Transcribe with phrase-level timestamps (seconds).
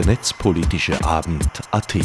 [0.00, 1.98] der netzpolitische Abend AT.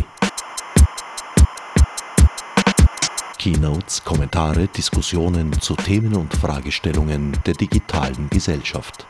[3.39, 9.07] Keynotes, Kommentare, Diskussionen zu Themen und Fragestellungen der digitalen Gesellschaft.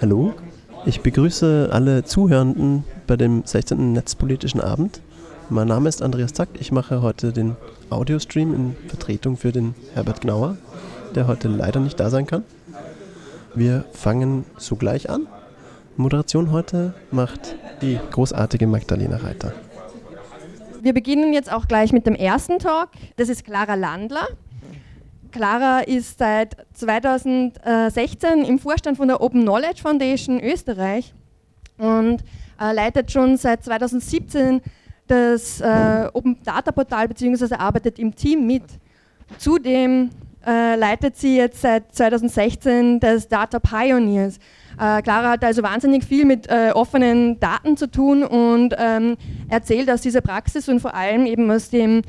[0.00, 0.34] Hallo,
[0.84, 3.92] ich begrüße alle Zuhörenden bei dem 16.
[3.92, 5.00] Netzpolitischen Abend.
[5.48, 6.48] Mein Name ist Andreas Zack.
[6.58, 7.54] Ich mache heute den
[7.88, 10.56] Audiostream in Vertretung für den Herbert Gnauer,
[11.14, 12.42] der heute leider nicht da sein kann.
[13.56, 15.28] Wir fangen sogleich an.
[15.96, 19.52] Moderation heute macht die großartige Magdalena Reiter.
[20.82, 22.88] Wir beginnen jetzt auch gleich mit dem ersten Talk.
[23.16, 24.26] Das ist Clara Landler.
[25.30, 31.14] Clara ist seit 2016 im Vorstand von der Open Knowledge Foundation Österreich
[31.78, 32.24] und
[32.60, 34.62] äh, leitet schon seit 2017
[35.06, 37.54] das äh, Open Data Portal bzw.
[37.54, 38.64] arbeitet im Team mit.
[39.38, 40.10] Zudem
[40.46, 44.38] äh, leitet sie jetzt seit 2016 das Data Pioneers.
[44.78, 49.16] Äh, Clara hat also wahnsinnig viel mit äh, offenen Daten zu tun und ähm,
[49.48, 52.02] erzählt aus dieser Praxis und vor allem eben aus dem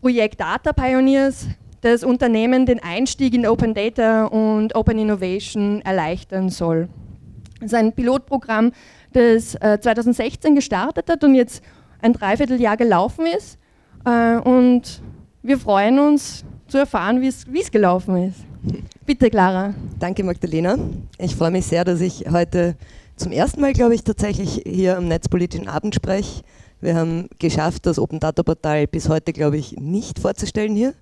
[0.00, 1.48] Projekt Data Pioneers,
[1.80, 6.88] das Unternehmen den Einstieg in Open Data und Open Innovation erleichtern soll.
[7.60, 8.72] Das ist ein Pilotprogramm,
[9.12, 11.62] das äh, 2016 gestartet hat und jetzt
[12.02, 13.58] ein Dreivierteljahr gelaufen ist.
[14.04, 15.00] Äh, und
[15.42, 17.28] wir freuen uns zu erfahren, wie
[17.60, 18.40] es gelaufen ist.
[19.04, 19.74] Bitte, Clara.
[19.98, 20.76] Danke, Magdalena.
[21.18, 22.76] Ich freue mich sehr, dass ich heute
[23.16, 26.42] zum ersten Mal, glaube ich, tatsächlich hier am Netzpolitischen Abend spreche.
[26.80, 30.94] Wir haben geschafft, das Open Data Portal bis heute, glaube ich, nicht vorzustellen hier.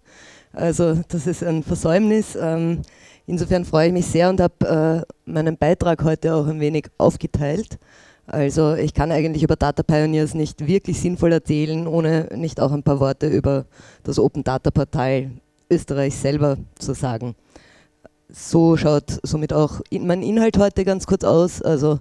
[0.52, 2.36] Also das ist ein Versäumnis.
[2.40, 2.82] Ähm,
[3.26, 7.78] insofern freue ich mich sehr und habe äh, meinen Beitrag heute auch ein wenig aufgeteilt.
[8.26, 12.82] Also ich kann eigentlich über Data Pioneers nicht wirklich sinnvoll erzählen, ohne nicht auch ein
[12.82, 13.66] paar Worte über
[14.02, 15.30] das Open Data Portal
[15.74, 17.34] Österreich selber zu sagen.
[18.28, 21.62] So schaut somit auch mein Inhalt heute ganz kurz aus.
[21.62, 21.98] Also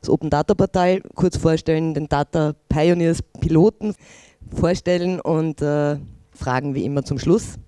[0.00, 3.94] das Open Data Portal kurz vorstellen, den Data Pioneers Piloten
[4.54, 5.96] vorstellen und äh,
[6.34, 7.58] Fragen wie immer zum Schluss.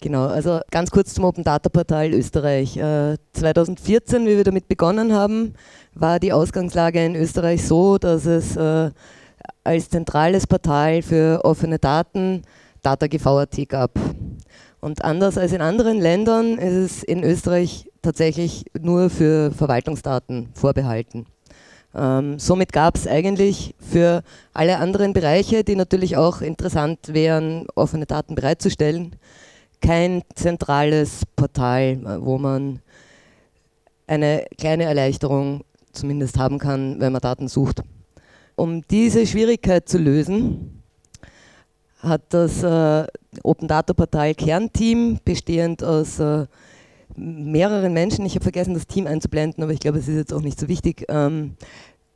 [0.00, 2.76] Genau, also ganz kurz zum Open Data Portal Österreich.
[2.76, 5.54] Äh, 2014, wie wir damit begonnen haben,
[5.94, 8.90] war die Ausgangslage in Österreich so, dass es äh,
[9.64, 12.42] als zentrales Portal für offene Daten
[12.82, 13.90] DataGV.at gab.
[14.80, 21.26] Und anders als in anderen Ländern ist es in Österreich tatsächlich nur für Verwaltungsdaten vorbehalten.
[21.94, 24.22] Ähm, somit gab es eigentlich für
[24.52, 29.16] alle anderen Bereiche, die natürlich auch interessant wären, offene Daten bereitzustellen,
[29.80, 32.80] kein zentrales Portal, wo man
[34.06, 37.82] eine kleine Erleichterung zumindest haben kann, wenn man Daten sucht.
[38.56, 40.77] Um diese Schwierigkeit zu lösen,
[42.00, 43.06] hat das äh,
[43.42, 46.46] Open Data Portal Kernteam, bestehend aus äh,
[47.16, 50.42] mehreren Menschen, ich habe vergessen, das Team einzublenden, aber ich glaube, es ist jetzt auch
[50.42, 51.56] nicht so wichtig, ähm,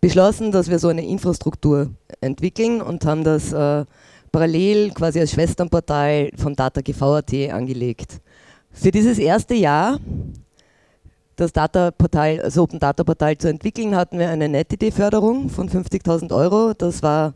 [0.00, 1.90] beschlossen, dass wir so eine Infrastruktur
[2.20, 3.84] entwickeln und haben das äh,
[4.30, 8.20] parallel quasi als Schwesternportal von DataGV.at angelegt.
[8.72, 10.00] Für dieses erste Jahr,
[11.36, 16.34] das Data Portal, das Open Data Portal zu entwickeln, hatten wir eine NetID-Förderung von 50.000
[16.34, 16.72] Euro.
[16.74, 17.34] Das war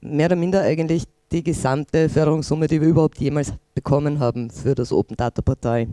[0.00, 4.92] mehr oder minder eigentlich die gesamte Förderungssumme, die wir überhaupt jemals bekommen haben für das
[4.92, 5.86] Open Data Portal.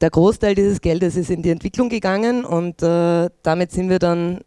[0.00, 4.40] Der Großteil dieses Geldes ist in die Entwicklung gegangen und äh, damit sind wir dann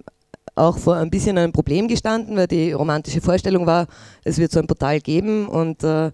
[0.55, 3.87] auch vor ein bisschen einem Problem gestanden, weil die romantische Vorstellung war,
[4.23, 6.11] es wird so ein Portal geben und äh,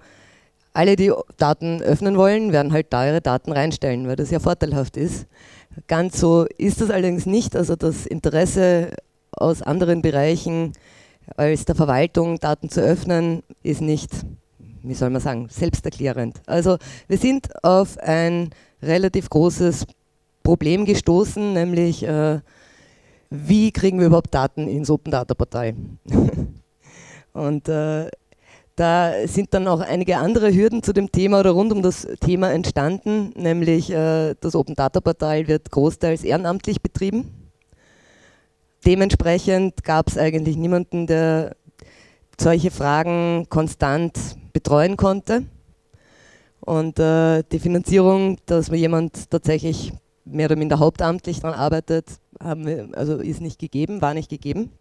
[0.73, 4.97] alle, die Daten öffnen wollen, werden halt da ihre Daten reinstellen, weil das ja vorteilhaft
[4.97, 5.25] ist.
[5.88, 7.56] Ganz so ist das allerdings nicht.
[7.56, 8.95] Also das Interesse
[9.31, 10.73] aus anderen Bereichen
[11.38, 14.12] als der Verwaltung Daten zu öffnen, ist nicht,
[14.84, 16.41] wie soll man sagen, selbsterklärend.
[16.45, 18.50] Also wir sind auf ein
[18.81, 19.85] relativ großes
[20.44, 22.39] Problem gestoßen, nämlich äh,
[23.29, 25.75] wie kriegen wir überhaupt Daten ins Open Data Portal?
[27.33, 28.09] Und äh,
[28.75, 32.51] da sind dann auch einige andere Hürden zu dem Thema oder rund um das Thema
[32.51, 37.38] entstanden, nämlich äh, das Open Data Portal wird großteils ehrenamtlich betrieben.
[38.86, 41.56] Dementsprechend gab es eigentlich niemanden, der
[42.40, 44.18] solche Fragen konstant
[44.54, 45.44] betreuen konnte.
[46.62, 49.92] Und äh, die Finanzierung, dass jemand tatsächlich
[50.26, 52.06] mehr oder minder hauptamtlich daran arbeitet,
[52.42, 54.72] wir, also ist nicht gegeben, war nicht gegeben.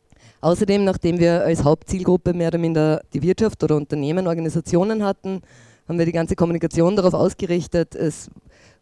[0.40, 5.42] Außerdem, nachdem wir als Hauptzielgruppe mehr oder minder die Wirtschaft oder Unternehmen, Organisationen hatten,
[5.88, 7.94] haben wir die ganze Kommunikation darauf ausgerichtet.
[7.94, 8.30] Es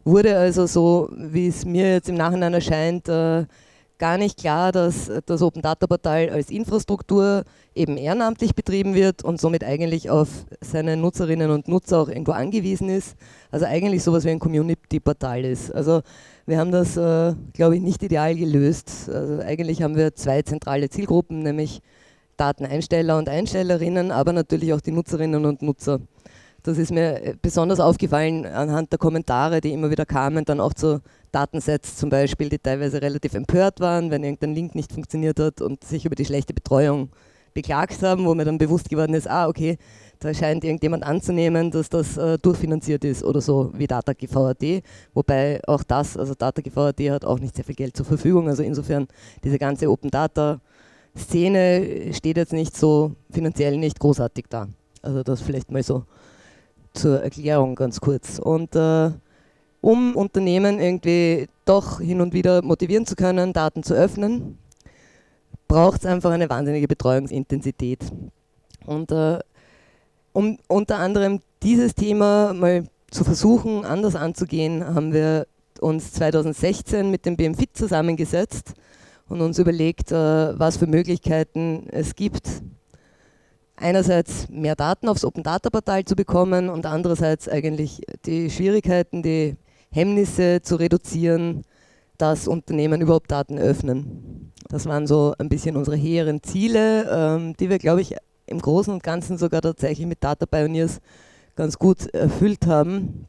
[0.03, 3.45] wurde also so, wie es mir jetzt im Nachhinein erscheint, äh,
[3.99, 7.43] gar nicht klar, dass das Open Data Portal als Infrastruktur
[7.75, 10.29] eben ehrenamtlich betrieben wird und somit eigentlich auf
[10.61, 13.15] seine Nutzerinnen und Nutzer auch irgendwo angewiesen ist.
[13.51, 15.73] Also eigentlich sowas wie ein Community-Portal ist.
[15.73, 16.01] Also
[16.45, 19.09] wir haben das, äh, glaube ich, nicht ideal gelöst.
[19.11, 21.81] Also eigentlich haben wir zwei zentrale Zielgruppen, nämlich
[22.37, 25.99] Dateneinsteller und Einstellerinnen, aber natürlich auch die Nutzerinnen und Nutzer.
[26.63, 30.73] Das ist mir äh, besonders aufgefallen anhand der Kommentare, die immer wieder kamen, dann auch
[30.73, 31.01] zu
[31.31, 35.83] Datensets zum Beispiel, die teilweise relativ empört waren, wenn irgendein Link nicht funktioniert hat und
[35.83, 37.09] sich über die schlechte Betreuung
[37.53, 39.77] beklagt haben, wo mir dann bewusst geworden ist, ah, okay,
[40.19, 44.83] da scheint irgendjemand anzunehmen, dass das äh, durchfinanziert ist oder so wie DataGVAD,
[45.13, 49.07] wobei auch das, also DataGVAD hat auch nicht sehr viel Geld zur Verfügung, also insofern
[49.43, 50.59] diese ganze Open Data
[51.17, 54.67] Szene steht jetzt nicht so finanziell nicht großartig da.
[55.01, 56.03] Also das vielleicht mal so
[56.93, 58.39] zur Erklärung ganz kurz.
[58.39, 59.11] Und äh,
[59.87, 64.57] um Unternehmen irgendwie doch hin und wieder motivieren zu können, Daten zu öffnen,
[65.69, 68.01] braucht es einfach eine wahnsinnige Betreuungsintensität.
[68.85, 69.39] Und äh,
[70.33, 75.47] um unter anderem dieses Thema mal zu versuchen, anders anzugehen, haben wir
[75.79, 78.73] uns 2016 mit dem BMFIT zusammengesetzt
[79.29, 82.45] und uns überlegt, äh, was für Möglichkeiten es gibt,
[83.77, 89.55] einerseits mehr Daten aufs Open Data Portal zu bekommen und andererseits eigentlich die Schwierigkeiten, die
[89.91, 91.63] Hemmnisse zu reduzieren,
[92.17, 94.51] dass Unternehmen überhaupt Daten öffnen.
[94.69, 98.15] Das waren so ein bisschen unsere hehren Ziele, ähm, die wir, glaube ich,
[98.47, 100.99] im Großen und Ganzen sogar tatsächlich mit Data Pioneers
[101.55, 103.27] ganz gut erfüllt haben.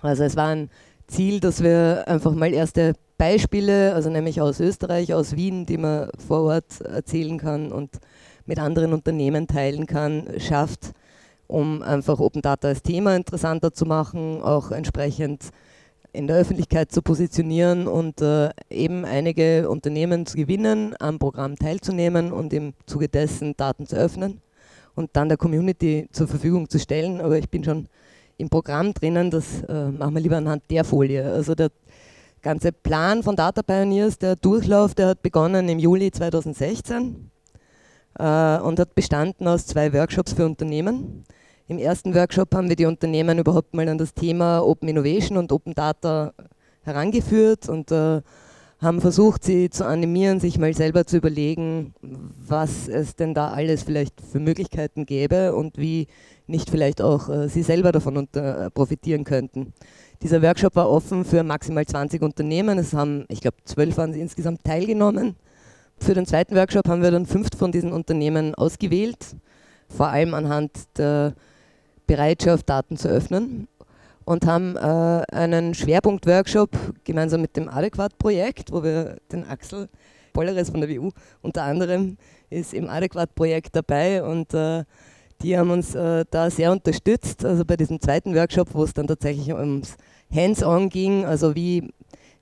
[0.00, 0.70] Also es war ein
[1.06, 6.10] Ziel, dass wir einfach mal erste Beispiele, also nämlich aus Österreich, aus Wien, die man
[6.26, 7.90] vor Ort erzählen kann und
[8.46, 10.92] mit anderen Unternehmen teilen kann, schafft,
[11.48, 15.50] um einfach Open Data als Thema interessanter zu machen, auch entsprechend
[16.18, 22.32] in der Öffentlichkeit zu positionieren und äh, eben einige Unternehmen zu gewinnen, am Programm teilzunehmen
[22.32, 24.40] und im Zuge dessen Daten zu öffnen
[24.96, 27.20] und dann der Community zur Verfügung zu stellen.
[27.20, 27.86] Aber ich bin schon
[28.36, 31.24] im Programm drinnen, das äh, machen wir lieber anhand der Folie.
[31.24, 31.70] Also der
[32.42, 37.30] ganze Plan von Data Pioneers, der Durchlauf, der hat begonnen im Juli 2016
[38.18, 41.24] äh, und hat bestanden aus zwei Workshops für Unternehmen.
[41.70, 45.52] Im ersten Workshop haben wir die Unternehmen überhaupt mal an das Thema Open Innovation und
[45.52, 46.32] Open Data
[46.80, 48.22] herangeführt und äh,
[48.80, 53.82] haben versucht, sie zu animieren, sich mal selber zu überlegen, was es denn da alles
[53.82, 56.06] vielleicht für Möglichkeiten gäbe und wie
[56.46, 59.74] nicht vielleicht auch äh, sie selber davon unter, äh, profitieren könnten.
[60.22, 62.78] Dieser Workshop war offen für maximal 20 Unternehmen.
[62.78, 65.36] Es haben, ich glaube, zwölf waren sie insgesamt teilgenommen.
[65.98, 69.18] Für den zweiten Workshop haben wir dann fünf von diesen Unternehmen ausgewählt,
[69.90, 71.34] vor allem anhand der
[72.08, 73.68] Bereitschaft, Daten zu öffnen
[74.24, 76.70] und haben äh, einen Schwerpunkt-Workshop
[77.04, 79.88] gemeinsam mit dem Adäquat-Projekt, wo wir den Axel
[80.32, 81.10] Bolleres von der WU
[81.42, 82.16] unter anderem
[82.50, 84.84] ist im Adäquat-Projekt dabei und äh,
[85.42, 87.44] die haben uns äh, da sehr unterstützt.
[87.44, 89.96] Also bei diesem zweiten Workshop, wo es dann tatsächlich ums
[90.34, 91.88] Hands-on ging, also wie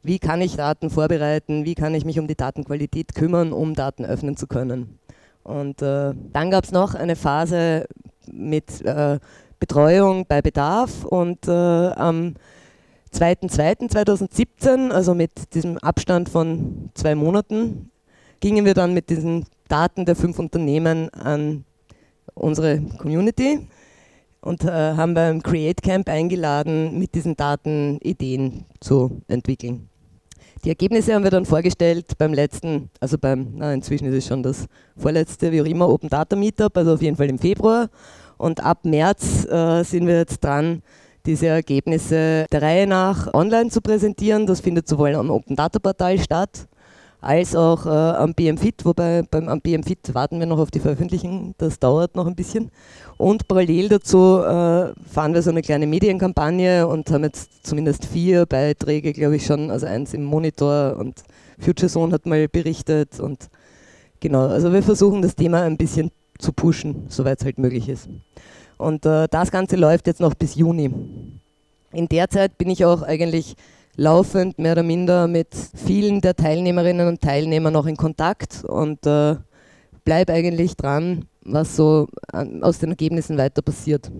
[0.02, 4.04] wie kann ich Daten vorbereiten, wie kann ich mich um die Datenqualität kümmern, um Daten
[4.04, 5.00] öffnen zu können.
[5.42, 7.86] Und äh, dann gab es noch eine Phase
[8.30, 9.18] mit äh,
[9.58, 12.34] Betreuung bei Bedarf und äh, am
[13.12, 17.90] 2.2.2017, also mit diesem Abstand von zwei Monaten,
[18.40, 21.64] gingen wir dann mit diesen Daten der fünf Unternehmen an
[22.34, 23.66] unsere Community
[24.40, 29.88] und äh, haben beim Create Camp eingeladen, mit diesen Daten Ideen zu entwickeln.
[30.64, 34.42] Die Ergebnisse haben wir dann vorgestellt beim letzten, also beim, na, inzwischen ist es schon
[34.42, 34.66] das
[34.96, 37.88] vorletzte, wie auch immer, Open Data Meetup, also auf jeden Fall im Februar.
[38.38, 40.82] Und ab März äh, sind wir jetzt dran,
[41.26, 44.46] diese Ergebnisse der Reihe nach online zu präsentieren.
[44.46, 46.68] Das findet sowohl am Open Data Portal statt,
[47.20, 51.54] als auch äh, am BMFIT, wobei beim am BMFIT warten wir noch auf die Veröffentlichung,
[51.58, 52.70] das dauert noch ein bisschen.
[53.16, 58.46] Und parallel dazu äh, fahren wir so eine kleine Medienkampagne und haben jetzt zumindest vier
[58.46, 61.22] Beiträge, glaube ich schon, also eins im Monitor und
[61.58, 63.48] Future Zone hat mal berichtet und
[64.20, 68.08] genau, also wir versuchen das Thema ein bisschen zu pushen, soweit es halt möglich ist.
[68.78, 70.90] Und äh, das Ganze läuft jetzt noch bis Juni.
[71.92, 73.56] In der Zeit bin ich auch eigentlich
[73.96, 79.36] laufend mehr oder minder mit vielen der Teilnehmerinnen und Teilnehmern noch in Kontakt und äh,
[80.04, 84.10] bleibe eigentlich dran, was so an, aus den Ergebnissen weiter passiert.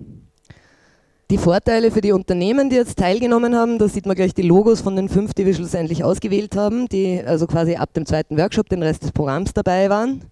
[1.29, 4.79] Die Vorteile für die Unternehmen, die jetzt teilgenommen haben, da sieht man gleich die Logos
[4.79, 8.69] von den fünf, die wir schlussendlich ausgewählt haben, die also quasi ab dem zweiten Workshop
[8.69, 10.23] den Rest des Programms dabei waren,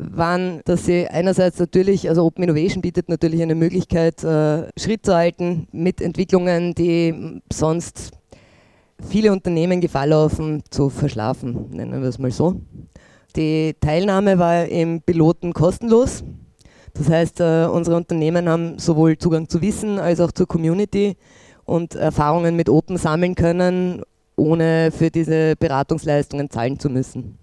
[0.00, 5.14] waren, dass sie einerseits natürlich, also Open Innovation bietet natürlich eine Möglichkeit, äh, Schritt zu
[5.14, 8.12] halten mit Entwicklungen, die sonst
[9.08, 12.60] viele Unternehmen Gefahr laufen zu verschlafen, nennen wir es mal so.
[13.36, 16.24] Die Teilnahme war im Piloten kostenlos.
[16.94, 21.16] Das heißt, äh, unsere Unternehmen haben sowohl Zugang zu Wissen als auch zur Community
[21.64, 24.02] und Erfahrungen mit Open sammeln können,
[24.34, 27.39] ohne für diese Beratungsleistungen zahlen zu müssen.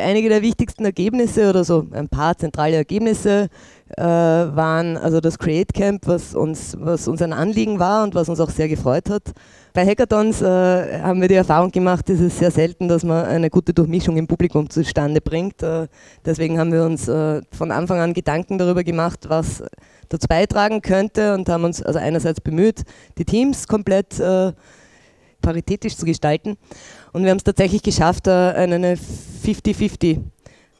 [0.00, 3.48] Einige der wichtigsten Ergebnisse oder so ein paar zentrale Ergebnisse
[3.96, 8.28] äh, waren also das Create Camp, was uns, was uns ein Anliegen war und was
[8.28, 9.32] uns auch sehr gefreut hat.
[9.72, 13.50] Bei Hackathons äh, haben wir die Erfahrung gemacht, es ist sehr selten, dass man eine
[13.50, 15.62] gute Durchmischung im Publikum zustande bringt.
[15.62, 15.88] Äh,
[16.24, 19.62] deswegen haben wir uns äh, von Anfang an Gedanken darüber gemacht, was
[20.08, 22.82] dazu beitragen könnte und haben uns also einerseits bemüht,
[23.18, 24.52] die Teams komplett äh,
[25.40, 26.56] paritätisch zu gestalten.
[27.12, 30.20] Und wir haben es tatsächlich geschafft, äh, eine 50-50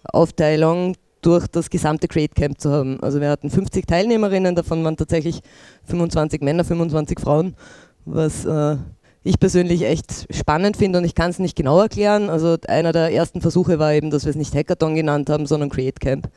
[0.05, 3.03] Aufteilung durch das gesamte Create Camp zu haben.
[3.03, 5.41] Also wir hatten 50 Teilnehmerinnen, davon waren tatsächlich
[5.85, 7.57] 25 Männer, 25 Frauen,
[8.05, 8.77] was äh,
[9.25, 12.31] ich persönlich echt spannend finde und ich kann es nicht genau erklären.
[12.31, 15.71] Also einer der ersten Versuche war eben, dass wir es nicht Hackathon genannt haben, sondern
[15.71, 16.31] Create Camp.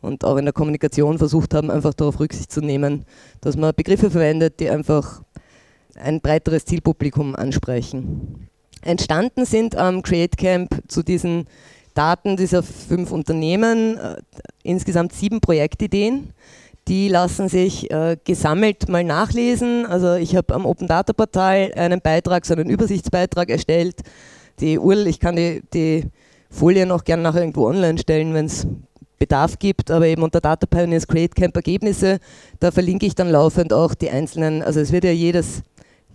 [0.00, 3.06] Und auch in der Kommunikation versucht haben, einfach darauf Rücksicht zu nehmen,
[3.40, 5.22] dass man Begriffe verwendet, die einfach
[5.96, 8.48] ein breiteres Zielpublikum ansprechen.
[8.82, 11.46] Entstanden sind am Create Camp zu diesen
[11.94, 14.16] Daten dieser fünf Unternehmen äh,
[14.62, 16.32] insgesamt sieben Projektideen.
[16.88, 19.86] Die lassen sich äh, gesammelt mal nachlesen.
[19.86, 24.02] Also ich habe am Open Data Portal einen Beitrag, so einen Übersichtsbeitrag erstellt.
[24.60, 26.04] Die URL, ich kann die, die
[26.50, 28.66] Folien auch gerne nachher irgendwo online stellen, wenn es
[29.18, 32.18] Bedarf gibt, aber eben unter Data Pioneers Create Camp Ergebnisse,
[32.60, 35.62] da verlinke ich dann laufend auch die einzelnen, also es wird ja jedes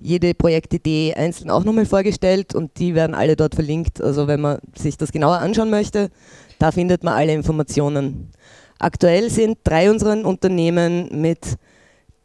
[0.01, 4.01] jede Projektidee einzeln auch nochmal vorgestellt und die werden alle dort verlinkt.
[4.01, 6.09] Also wenn man sich das genauer anschauen möchte,
[6.57, 8.31] da findet man alle Informationen.
[8.79, 11.57] Aktuell sind drei unserer Unternehmen mit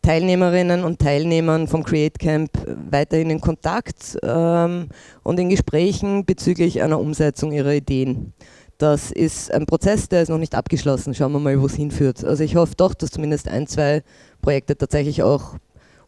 [0.03, 2.51] Teilnehmerinnen und Teilnehmern vom Create Camp
[2.91, 4.89] weiterhin in Kontakt ähm,
[5.23, 8.35] und in Gesprächen bezüglich einer Umsetzung ihrer Ideen.
[8.77, 11.15] Das ist ein Prozess, der ist noch nicht abgeschlossen.
[11.15, 12.23] Schauen wir mal, wo es hinführt.
[12.23, 14.03] Also ich hoffe doch, dass zumindest ein, zwei
[14.43, 15.55] Projekte tatsächlich auch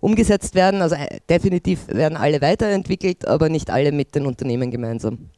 [0.07, 0.83] umgesetzt werden.
[0.83, 5.31] Also äh, definitiv werden alle weiterentwickelt, aber nicht alle mit den Unternehmen gemeinsam.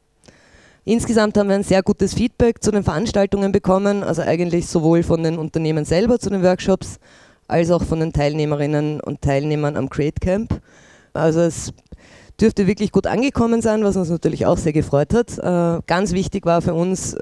[0.85, 5.23] Insgesamt haben wir ein sehr gutes Feedback zu den Veranstaltungen bekommen, also eigentlich sowohl von
[5.23, 6.99] den Unternehmen selber zu den Workshops,
[7.47, 10.61] als auch von den Teilnehmerinnen und Teilnehmern am Create Camp.
[11.15, 11.73] Also es
[12.41, 15.39] dürfte wirklich gut angekommen sein, was uns natürlich auch sehr gefreut hat.
[15.39, 17.17] Äh, ganz wichtig war für uns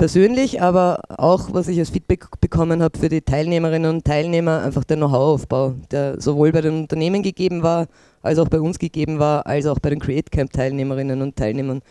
[0.00, 4.82] persönlich, aber auch, was ich als Feedback bekommen habe für die Teilnehmerinnen und Teilnehmer, einfach
[4.82, 7.86] der Know-how-Aufbau, der sowohl bei den Unternehmen gegeben war,
[8.22, 11.82] als auch bei uns gegeben war, als auch bei den Create Camp Teilnehmerinnen und Teilnehmern.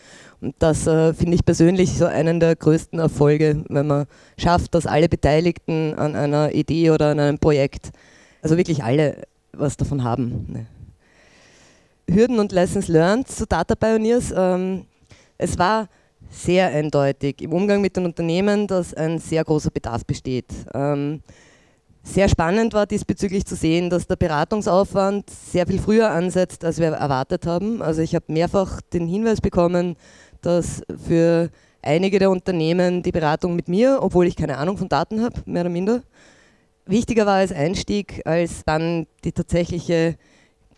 [0.41, 4.07] Und das äh, finde ich persönlich so einen der größten Erfolge, wenn man
[4.39, 7.91] schafft, dass alle Beteiligten an einer Idee oder an einem Projekt,
[8.41, 9.21] also wirklich alle
[9.53, 10.47] was davon haben.
[10.47, 10.65] Ne.
[12.11, 14.33] Hürden und Lessons learned zu Data Pioneers.
[14.35, 14.85] Ähm,
[15.37, 15.87] es war
[16.29, 20.47] sehr eindeutig im Umgang mit den Unternehmen, dass ein sehr großer Bedarf besteht.
[20.73, 21.21] Ähm,
[22.03, 26.87] sehr spannend war diesbezüglich zu sehen, dass der Beratungsaufwand sehr viel früher ansetzt, als wir
[26.87, 27.81] erwartet haben.
[27.81, 29.95] Also ich habe mehrfach den Hinweis bekommen,
[30.41, 31.49] dass für
[31.81, 35.61] einige der Unternehmen die Beratung mit mir, obwohl ich keine Ahnung von Daten habe, mehr
[35.61, 36.03] oder minder,
[36.85, 40.15] wichtiger war als Einstieg, als dann die tatsächliche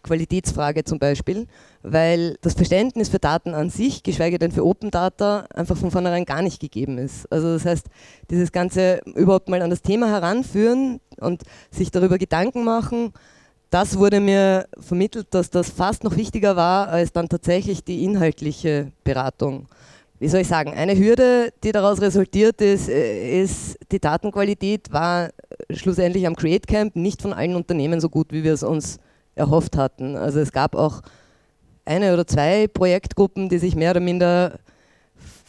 [0.03, 1.47] Qualitätsfrage zum Beispiel,
[1.83, 6.25] weil das Verständnis für Daten an sich, geschweige denn für Open Data, einfach von vornherein
[6.25, 7.31] gar nicht gegeben ist.
[7.31, 7.87] Also das heißt,
[8.29, 13.13] dieses Ganze überhaupt mal an das Thema heranführen und sich darüber Gedanken machen,
[13.69, 18.91] das wurde mir vermittelt, dass das fast noch wichtiger war als dann tatsächlich die inhaltliche
[19.03, 19.67] Beratung.
[20.19, 25.29] Wie soll ich sagen, eine Hürde, die daraus resultiert ist, äh, ist, die Datenqualität war
[25.71, 28.99] schlussendlich am Create Camp nicht von allen Unternehmen so gut, wie wir es uns
[29.35, 30.15] erhofft hatten.
[30.15, 31.01] Also es gab auch
[31.85, 34.59] eine oder zwei Projektgruppen, die sich mehr oder minder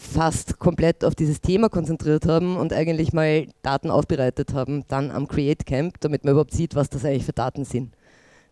[0.03, 5.29] fast komplett auf dieses Thema konzentriert haben und eigentlich mal Daten aufbereitet haben, dann am
[5.29, 7.95] Create Camp, damit man überhaupt sieht, was das eigentlich für Daten sind.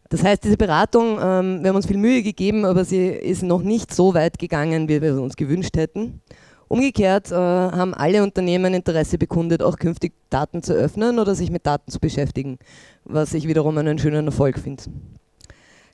[0.09, 3.63] Das heißt, diese Beratung, ähm, wir haben uns viel Mühe gegeben, aber sie ist noch
[3.63, 6.21] nicht so weit gegangen, wie wir uns gewünscht hätten.
[6.67, 11.67] Umgekehrt äh, haben alle Unternehmen Interesse bekundet, auch künftig Daten zu öffnen oder sich mit
[11.67, 12.59] Daten zu beschäftigen,
[13.05, 14.85] was ich wiederum einen schönen Erfolg finde.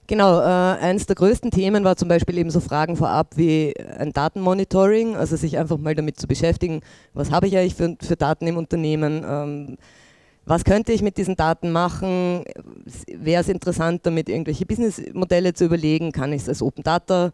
[0.08, 4.12] Genau, äh, eines der größten Themen war zum Beispiel eben so Fragen vorab wie ein
[4.12, 6.80] Datenmonitoring, also sich einfach mal damit zu beschäftigen,
[7.12, 9.78] was habe ich eigentlich für, für Daten im Unternehmen, ähm,
[10.44, 12.44] was könnte ich mit diesen Daten machen,
[13.08, 17.32] wäre es interessant, damit irgendwelche Businessmodelle zu überlegen, kann ich es als Open Data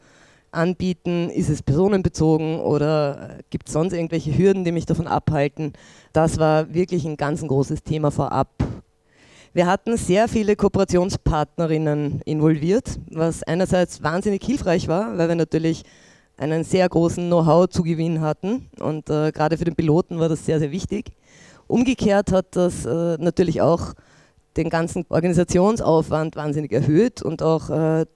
[0.50, 5.74] anbieten, ist es personenbezogen oder gibt es sonst irgendwelche Hürden, die mich davon abhalten.
[6.14, 8.48] Das war wirklich ein ganz ein großes Thema vorab
[9.54, 15.82] Wir hatten sehr viele Kooperationspartnerinnen involviert, was einerseits wahnsinnig hilfreich war, weil wir natürlich
[16.38, 20.70] einen sehr großen Know-how-Zugewinn hatten und äh, gerade für den Piloten war das sehr, sehr
[20.72, 21.12] wichtig.
[21.66, 23.92] Umgekehrt hat das äh, natürlich auch
[24.56, 28.06] den ganzen Organisationsaufwand wahnsinnig erhöht und auch äh,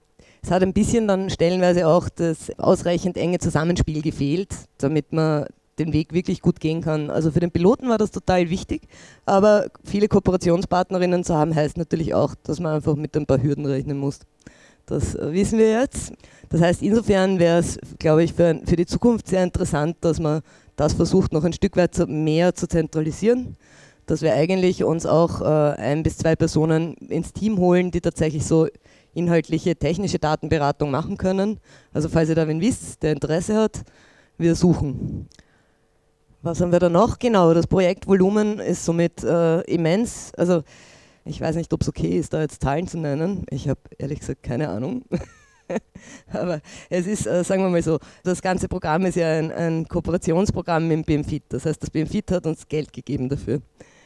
[0.41, 5.45] es hat ein bisschen dann stellenweise auch das ausreichend enge Zusammenspiel gefehlt, damit man
[5.79, 7.09] den Weg wirklich gut gehen kann.
[7.09, 8.87] Also für den Piloten war das total wichtig,
[9.25, 13.65] aber viele Kooperationspartnerinnen zu haben, heißt natürlich auch, dass man einfach mit ein paar Hürden
[13.65, 14.19] rechnen muss.
[14.87, 16.13] Das äh, wissen wir jetzt.
[16.49, 20.41] Das heißt, insofern wäre es, glaube ich, für, für die Zukunft sehr interessant, dass man
[20.77, 23.57] das versucht, noch ein Stück weit mehr zu zentralisieren.
[24.05, 28.45] Dass wir eigentlich uns auch äh, ein bis zwei Personen ins Team holen, die tatsächlich
[28.45, 28.67] so
[29.13, 31.59] inhaltliche, technische Datenberatung machen können.
[31.91, 33.81] Also falls ihr da wen wisst, der Interesse hat,
[34.37, 35.27] wir suchen.
[36.43, 37.17] Was haben wir da noch?
[37.17, 40.31] Genau, das Projektvolumen ist somit äh, immens.
[40.37, 40.61] Also
[41.25, 43.45] ich weiß nicht, ob es okay ist, da jetzt Zahlen zu nennen.
[43.49, 45.03] Ich habe ehrlich gesagt keine Ahnung.
[46.31, 49.87] Aber es ist, äh, sagen wir mal so, das ganze Programm ist ja ein, ein
[49.87, 51.43] Kooperationsprogramm mit dem BMFIT.
[51.49, 53.61] Das heißt, das BMFIT hat uns Geld gegeben dafür.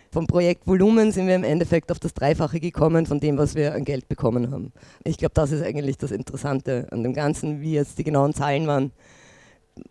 [0.10, 3.84] Vom Projektvolumen sind wir im Endeffekt auf das Dreifache gekommen von dem, was wir an
[3.84, 4.72] Geld bekommen haben.
[5.04, 7.62] Ich glaube, das ist eigentlich das Interessante an dem Ganzen.
[7.62, 8.92] Wie jetzt die genauen Zahlen waren,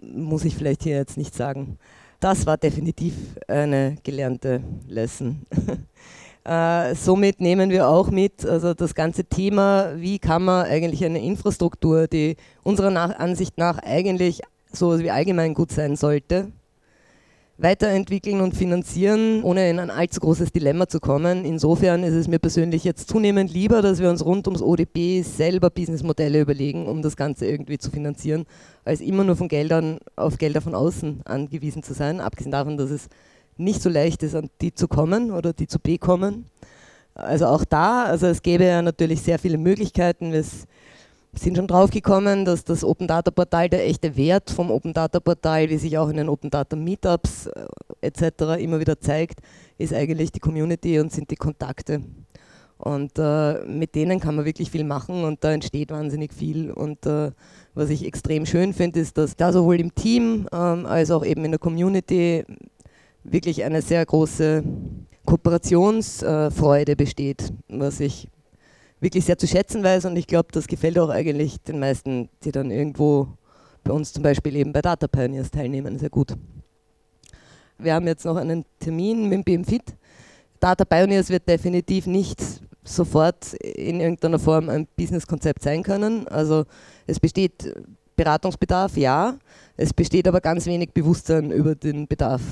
[0.02, 1.78] muss ich vielleicht hier jetzt nicht sagen
[2.20, 3.14] das war definitiv
[3.48, 5.46] eine gelernte Lesson.
[6.44, 11.22] äh, somit nehmen wir auch mit, also das ganze Thema, wie kann man eigentlich eine
[11.22, 16.52] Infrastruktur, die unserer nach Ansicht nach eigentlich so wie allgemein gut sein sollte,
[17.62, 21.44] weiterentwickeln und finanzieren, ohne in ein allzu großes Dilemma zu kommen.
[21.44, 25.70] Insofern ist es mir persönlich jetzt zunehmend lieber, dass wir uns rund ums ODP selber
[25.70, 28.46] Businessmodelle überlegen, um das Ganze irgendwie zu finanzieren,
[28.84, 32.90] als immer nur von Geldern auf Gelder von außen angewiesen zu sein, abgesehen davon, dass
[32.90, 33.08] es
[33.56, 36.46] nicht so leicht ist, an die zu kommen oder die zu bekommen.
[37.14, 40.32] Also auch da, also es gäbe ja natürlich sehr viele Möglichkeiten.
[40.32, 40.40] Wir
[41.32, 45.20] sind schon drauf gekommen, dass das Open Data Portal der echte Wert vom Open Data
[45.20, 47.66] Portal, wie sich auch in den Open Data Meetups äh,
[48.00, 48.60] etc.
[48.60, 49.40] immer wieder zeigt,
[49.78, 52.02] ist eigentlich die Community und sind die Kontakte.
[52.78, 56.70] Und äh, mit denen kann man wirklich viel machen und da entsteht wahnsinnig viel.
[56.70, 57.30] Und äh,
[57.74, 61.44] was ich extrem schön finde, ist, dass da sowohl im Team ähm, als auch eben
[61.44, 62.44] in der Community
[63.22, 64.64] wirklich eine sehr große
[65.26, 68.28] Kooperationsfreude besteht, was ich
[69.00, 72.52] wirklich sehr zu schätzen weiß und ich glaube, das gefällt auch eigentlich den meisten, die
[72.52, 73.28] dann irgendwo
[73.82, 76.34] bei uns zum Beispiel eben bei Data Pioneers teilnehmen, sehr gut.
[77.78, 79.96] Wir haben jetzt noch einen Termin mit dem BMFIT.
[80.60, 82.38] Data Pioneers wird definitiv nicht
[82.84, 86.28] sofort in irgendeiner Form ein Businesskonzept sein können.
[86.28, 86.64] Also
[87.06, 87.74] es besteht
[88.16, 89.38] Beratungsbedarf, ja.
[89.78, 92.42] Es besteht aber ganz wenig Bewusstsein über den Bedarf.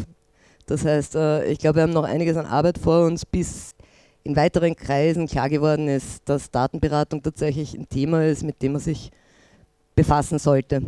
[0.64, 3.74] Das heißt, äh, ich glaube, wir haben noch einiges an Arbeit vor uns, bis
[4.28, 8.80] in weiteren Kreisen klar geworden ist, dass Datenberatung tatsächlich ein Thema ist, mit dem man
[8.80, 9.10] sich
[9.94, 10.82] befassen sollte.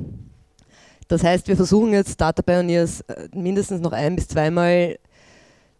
[1.09, 4.98] Das heißt, wir versuchen jetzt Data Pioneers äh, mindestens noch ein bis zweimal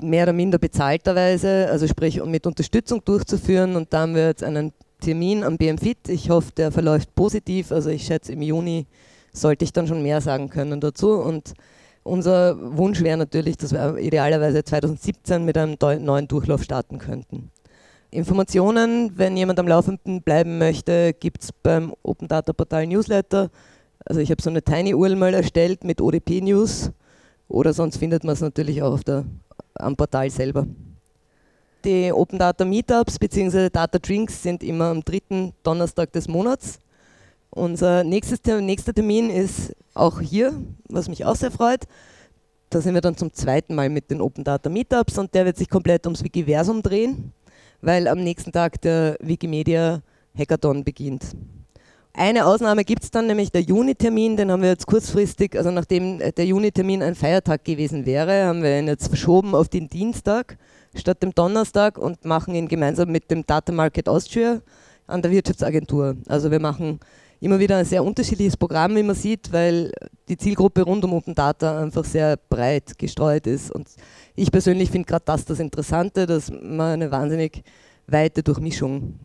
[0.01, 3.77] mehr oder minder bezahlterweise, also sprich mit Unterstützung durchzuführen.
[3.77, 6.09] Und da haben wir jetzt einen Termin am BMFIT.
[6.09, 7.73] Ich hoffe, der verläuft positiv.
[7.73, 8.87] Also ich schätze, im Juni
[9.35, 11.11] sollte ich dann schon mehr sagen können dazu.
[11.11, 11.53] Und
[12.03, 17.51] unser Wunsch wäre natürlich, dass wir idealerweise 2017 mit einem neuen Durchlauf starten könnten.
[18.11, 23.51] Informationen, wenn jemand am Laufenden bleiben möchte, gibt es beim Open Data Portal Newsletter.
[24.05, 26.91] Also ich habe so eine Tiny URL mal erstellt mit ODP News
[27.47, 29.25] oder sonst findet man es natürlich auch der,
[29.75, 30.67] am Portal selber.
[31.85, 33.71] Die Open Data Meetups bzw.
[33.71, 36.81] Data Drinks sind immer am dritten Donnerstag des Monats.
[37.51, 40.53] Unser nächstes, nächster Termin ist auch hier,
[40.89, 41.85] was mich auch sehr freut.
[42.71, 45.57] Da sind wir dann zum zweiten Mal mit den Open Data Meetups und der wird
[45.57, 47.33] sich komplett ums Wikiversum drehen,
[47.81, 50.01] weil am nächsten Tag der Wikimedia
[50.39, 51.35] Hackathon beginnt.
[52.13, 56.19] Eine Ausnahme gibt es dann, nämlich der Juni-Termin, den haben wir jetzt kurzfristig, also nachdem
[56.19, 60.57] der Juni-Termin ein Feiertag gewesen wäre, haben wir ihn jetzt verschoben auf den Dienstag
[60.95, 64.61] statt dem Donnerstag und machen ihn gemeinsam mit dem Data Market Austria
[65.07, 66.17] an der Wirtschaftsagentur.
[66.29, 67.01] Also wir machen
[67.41, 69.93] immer wieder ein sehr unterschiedliches Programm, wie man sieht, weil
[70.29, 73.71] die Zielgruppe rund um Open Data einfach sehr breit gestreut ist.
[73.71, 73.89] Und
[74.37, 77.63] ich persönlich finde gerade das das Interessante, dass man eine wahnsinnig
[78.07, 79.19] weite Durchmischung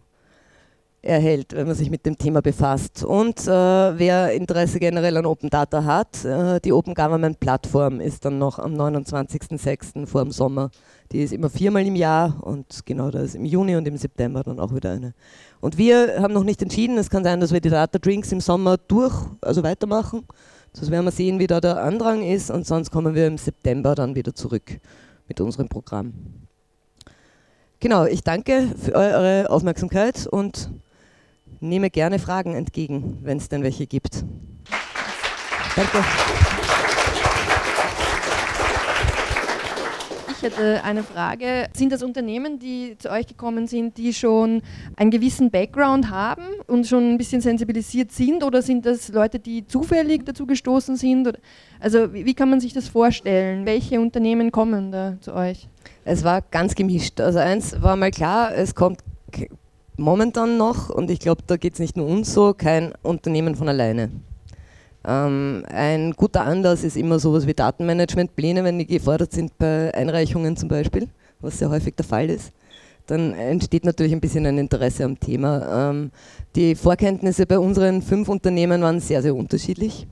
[1.05, 3.03] erhält, wenn man sich mit dem Thema befasst.
[3.03, 8.25] Und äh, wer Interesse generell an Open Data hat, äh, die Open Government Plattform ist
[8.25, 10.07] dann noch am 29.06.
[10.07, 10.71] vor dem Sommer.
[11.11, 14.43] Die ist immer viermal im Jahr und genau da ist im Juni und im September
[14.43, 15.13] dann auch wieder eine.
[15.61, 18.41] Und wir haben noch nicht entschieden, es kann sein, dass wir die Data Drinks im
[18.41, 20.25] Sommer durch, also weitermachen.
[20.73, 23.95] Das werden wir sehen, wie da der Andrang ist und sonst kommen wir im September
[23.95, 24.79] dann wieder zurück
[25.27, 26.13] mit unserem Programm.
[27.79, 30.69] genau, ich danke für eure Aufmerksamkeit und
[31.67, 34.23] nehme gerne Fragen entgegen, wenn es denn welche gibt.
[35.75, 36.03] Danke.
[40.37, 41.67] Ich hätte eine Frage.
[41.73, 44.61] Sind das Unternehmen, die zu euch gekommen sind, die schon
[44.95, 49.65] einen gewissen Background haben und schon ein bisschen sensibilisiert sind oder sind das Leute, die
[49.65, 51.33] zufällig dazu gestoßen sind?
[51.79, 53.65] Also wie, kann man sich das vorstellen?
[53.65, 55.67] Welche Unternehmen kommen da zu euch?
[56.03, 57.19] Es war ganz gemischt.
[57.21, 58.99] Also eins war mal klar, es kommt
[59.97, 63.69] momentan noch, und ich glaube, da geht es nicht nur uns so, kein Unternehmen von
[63.69, 64.09] alleine.
[65.07, 70.57] Ähm, ein guter Anlass ist immer sowas wie Datenmanagementpläne, wenn die gefordert sind bei Einreichungen
[70.57, 71.07] zum Beispiel,
[71.41, 72.51] was sehr häufig der Fall ist.
[73.07, 75.89] Dann entsteht natürlich ein bisschen ein Interesse am Thema.
[75.91, 76.11] Ähm,
[76.55, 80.07] die Vorkenntnisse bei unseren fünf Unternehmen waren sehr, sehr unterschiedlich.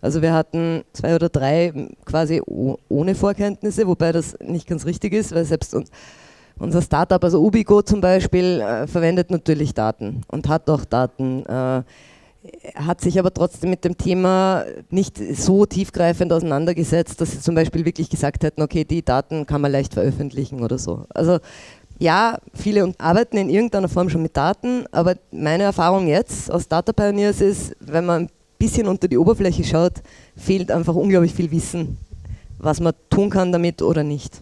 [0.00, 1.72] Also wir hatten zwei oder drei
[2.04, 2.42] quasi
[2.88, 5.90] ohne Vorkenntnisse, wobei das nicht ganz richtig ist, weil selbst uns,
[6.58, 11.44] unser Startup, also Ubigo zum Beispiel, äh, verwendet natürlich Daten und hat auch Daten.
[11.46, 11.82] Äh,
[12.74, 17.84] hat sich aber trotzdem mit dem Thema nicht so tiefgreifend auseinandergesetzt, dass sie zum Beispiel
[17.84, 21.04] wirklich gesagt hätten, okay, die Daten kann man leicht veröffentlichen oder so.
[21.14, 21.38] Also
[21.98, 26.92] ja, viele arbeiten in irgendeiner Form schon mit Daten, aber meine Erfahrung jetzt aus Data
[26.92, 30.02] Pioneers ist, wenn man ein bisschen unter die Oberfläche schaut,
[30.36, 31.98] fehlt einfach unglaublich viel Wissen,
[32.58, 34.40] was man tun kann damit oder nicht.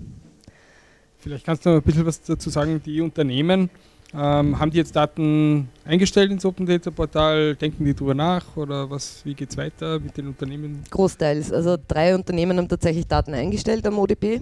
[1.21, 3.71] Vielleicht kannst du noch ein bisschen was dazu sagen, die Unternehmen,
[4.13, 7.55] ähm, haben die jetzt Daten eingestellt ins Open Data Portal?
[7.55, 10.83] Denken die darüber nach oder was, wie geht es weiter mit den Unternehmen?
[10.91, 11.53] Großteils.
[11.53, 14.41] Also drei Unternehmen haben tatsächlich Daten eingestellt am ODP.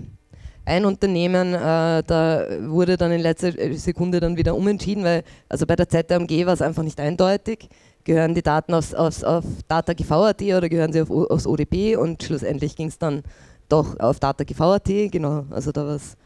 [0.64, 5.76] Ein Unternehmen, äh, da wurde dann in letzter Sekunde dann wieder umentschieden, weil also bei
[5.76, 7.68] der ZMG war es einfach nicht eindeutig.
[8.04, 11.96] Gehören die Daten aufs, aufs, auf DataGV.at oder gehören sie auf, aufs ODP?
[11.96, 13.22] Und schlussendlich ging es dann
[13.68, 15.10] doch auf DataGV.at.
[15.10, 16.16] Genau, also da war es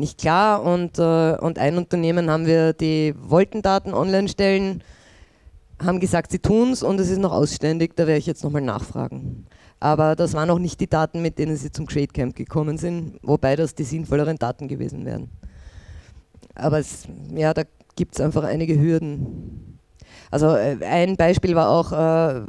[0.00, 4.82] nicht klar und, äh, und ein Unternehmen haben wir die wollten Daten online stellen,
[5.80, 8.62] haben gesagt, sie tun es und es ist noch ausständig, da werde ich jetzt nochmal
[8.62, 9.46] nachfragen.
[9.78, 13.18] Aber das waren auch nicht die Daten, mit denen sie zum Create Camp gekommen sind,
[13.22, 15.30] wobei das die sinnvolleren Daten gewesen wären.
[16.54, 17.62] Aber es, ja, da
[17.96, 19.78] gibt es einfach einige Hürden.
[20.30, 22.42] Also äh, ein Beispiel war auch, äh,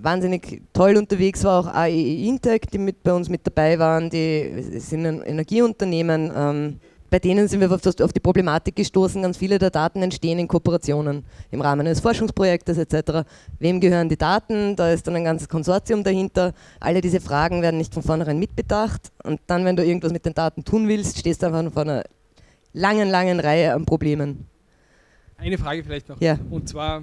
[0.00, 4.10] wahnsinnig toll unterwegs war auch AEE Intec, die mit bei uns mit dabei waren.
[4.10, 6.32] Die sind ein Energieunternehmen.
[6.34, 10.02] Ähm, bei denen sind wir auf, das, auf, die Problematik gestoßen, ganz viele der Daten
[10.02, 13.28] entstehen in Kooperationen im Rahmen eines Forschungsprojektes etc.
[13.58, 14.74] Wem gehören die Daten?
[14.76, 16.52] Da ist dann ein ganzes Konsortium dahinter.
[16.80, 19.12] Alle diese Fragen werden nicht von vornherein mitbedacht.
[19.22, 22.02] Und dann, wenn du irgendwas mit den Daten tun willst, stehst du einfach vor einer
[22.72, 24.46] langen, langen Reihe an Problemen.
[25.38, 26.20] Eine Frage vielleicht noch.
[26.20, 26.38] Ja.
[26.50, 27.02] Und zwar,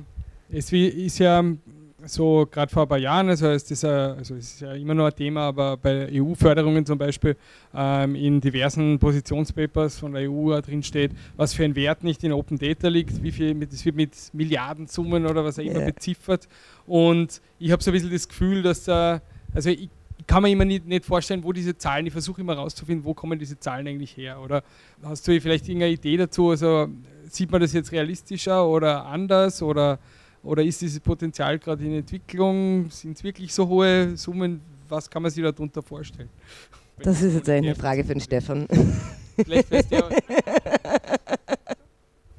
[0.49, 1.43] es ist ja
[2.05, 5.05] so gerade vor ein paar Jahren, also ist das ja, also ist ja immer noch
[5.05, 7.35] ein Thema, aber bei EU-Förderungen zum Beispiel
[7.73, 12.31] ähm, in diversen Positionspapers von der EU drin steht, was für ein Wert nicht in
[12.31, 15.85] Open Data liegt, wie viel, das wird mit Milliardensummen oder was auch immer yeah.
[15.85, 16.47] beziffert.
[16.85, 19.21] Und ich habe so ein bisschen das Gefühl, dass da,
[19.53, 19.89] also ich
[20.27, 23.39] kann mir immer nicht, nicht vorstellen, wo diese Zahlen, ich versuche immer herauszufinden, wo kommen
[23.39, 24.39] diese Zahlen eigentlich her.
[24.41, 24.63] Oder
[25.03, 26.49] hast du vielleicht irgendeine Idee dazu?
[26.49, 26.87] Also
[27.29, 29.61] sieht man das jetzt realistischer oder anders?
[29.61, 29.99] Oder
[30.43, 32.89] oder ist dieses Potenzial gerade in Entwicklung?
[32.89, 34.62] Sind es wirklich so hohe Summen?
[34.89, 36.29] Was kann man sich darunter vorstellen?
[36.99, 38.67] Das ist jetzt eine Frage für den Stefan.
[39.36, 40.10] Vielleicht weißt du ja.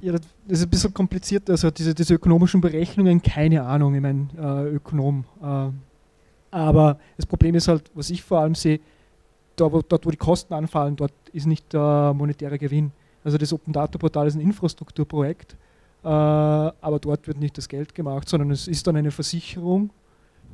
[0.01, 1.49] Ja, das ist ein bisschen kompliziert.
[1.49, 5.25] Also diese, diese ökonomischen Berechnungen, keine Ahnung, ich meine, äh, Ökonom.
[5.41, 5.69] Äh,
[6.51, 8.79] aber das Problem ist halt, was ich vor allem sehe,
[9.55, 12.91] da, wo, dort, wo die Kosten anfallen, dort ist nicht der monetäre Gewinn.
[13.23, 15.57] Also das Open Data Portal ist ein Infrastrukturprojekt
[16.07, 19.91] aber dort wird nicht das Geld gemacht, sondern es ist dann eine Versicherung,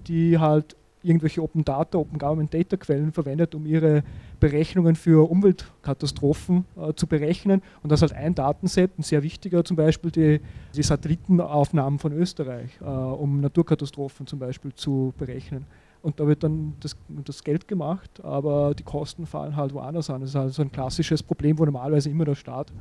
[0.08, 4.04] die halt irgendwelche Open Data, Open Government Data Quellen verwendet, um ihre
[4.40, 7.62] Berechnungen für Umweltkatastrophen äh, zu berechnen.
[7.84, 10.42] Und das halt ein Datenset, ein sehr wichtiger zum Beispiel die,
[10.76, 15.66] die Satellitenaufnahmen von Österreich, äh, um Naturkatastrophen zum Beispiel zu berechnen.
[16.02, 20.22] Und da wird dann das, das, Geld gemacht, aber die Kosten fallen halt woanders an.
[20.22, 22.74] Das ist also ein klassisches Problem, wo normalerweise immer der Staat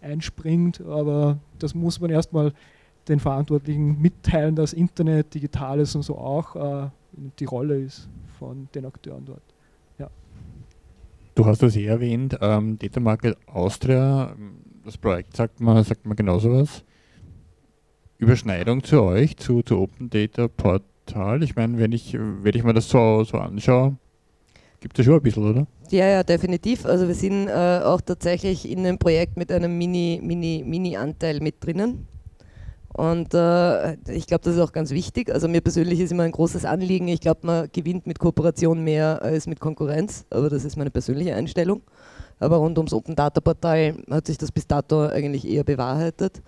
[0.00, 2.52] einspringt, aber das muss man erstmal
[3.08, 6.90] den Verantwortlichen mitteilen, dass Internet, Digitales und so auch äh,
[7.38, 8.08] die Rolle ist
[8.38, 9.42] von den Akteuren dort.
[9.98, 10.10] Ja.
[11.34, 14.34] Du hast das eh erwähnt, ähm, Data Market Austria,
[14.84, 16.84] das Projekt sagt man, sagt man genauso was.
[18.18, 21.42] Überschneidung zu euch, zu, zu Open Data Portal.
[21.42, 23.96] Ich meine, wenn ich, wenn ich mir das so, so anschaue,
[24.80, 25.66] gibt es schon ein bisschen, oder?
[25.90, 26.84] Ja, ja, definitiv.
[26.86, 31.64] Also wir sind äh, auch tatsächlich in dem Projekt mit einem Mini, Mini, Mini-Anteil mit
[31.64, 32.06] drinnen.
[32.92, 35.32] Und äh, ich glaube, das ist auch ganz wichtig.
[35.32, 37.08] Also mir persönlich ist immer ein großes Anliegen.
[37.08, 40.26] Ich glaube, man gewinnt mit Kooperation mehr als mit Konkurrenz.
[40.30, 41.82] Aber das ist meine persönliche Einstellung.
[42.40, 46.42] aber rund ums Open Data Portal hat sich das bis dato eigentlich eher bewahrheitet.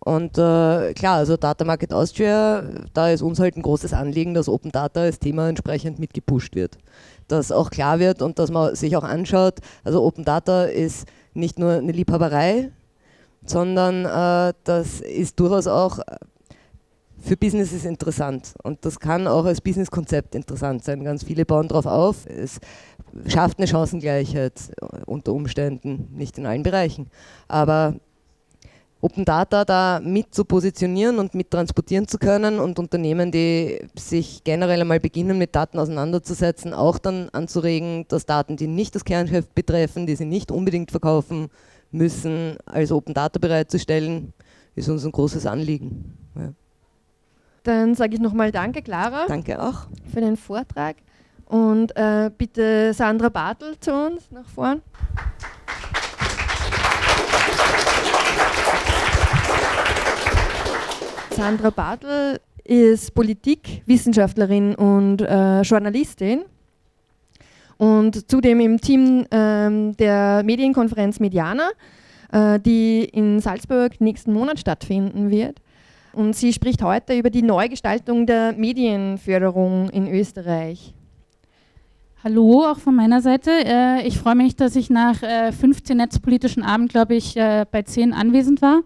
[0.00, 2.62] Und äh, klar, also Data Market Austria,
[2.94, 6.78] da ist uns halt ein großes Anliegen, dass Open Data als Thema entsprechend mitgepusht wird.
[7.28, 11.58] Dass auch klar wird und dass man sich auch anschaut, also Open Data ist nicht
[11.58, 12.70] nur eine Liebhaberei,
[13.44, 15.98] sondern äh, das ist durchaus auch
[17.20, 18.54] für Businesses interessant.
[18.62, 21.04] Und das kann auch als Businesskonzept interessant sein.
[21.04, 22.26] Ganz viele bauen darauf auf.
[22.26, 22.58] Es
[23.26, 24.54] schafft eine Chancengleichheit
[25.06, 27.08] unter Umständen, nicht in allen Bereichen.
[27.48, 27.96] Aber
[29.02, 34.44] Open Data da mit zu positionieren und mit transportieren zu können und Unternehmen, die sich
[34.44, 39.54] generell einmal beginnen, mit Daten auseinanderzusetzen, auch dann anzuregen, dass Daten, die nicht das Kerngeschäft
[39.54, 41.48] betreffen, die sie nicht unbedingt verkaufen
[41.90, 44.34] müssen, als Open Data bereitzustellen,
[44.74, 46.16] ist uns ein großes Anliegen.
[46.36, 46.52] Ja.
[47.62, 49.24] Dann sage ich nochmal Danke, Clara.
[49.26, 49.86] Danke auch.
[50.12, 50.96] Für den Vortrag.
[51.46, 54.82] Und äh, bitte Sandra Bartel zu uns nach vorn.
[61.40, 66.42] Sandra Bartel ist Politikwissenschaftlerin und äh, Journalistin
[67.78, 71.70] und zudem im Team ähm, der Medienkonferenz Mediana,
[72.30, 75.62] äh, die in Salzburg nächsten Monat stattfinden wird.
[76.12, 80.92] Und sie spricht heute über die Neugestaltung der Medienförderung in Österreich.
[82.22, 83.50] Hallo, auch von meiner Seite.
[83.50, 87.80] Äh, ich freue mich, dass ich nach 15 äh, netzpolitischen Abend, glaube ich, äh, bei
[87.80, 88.82] 10 anwesend war.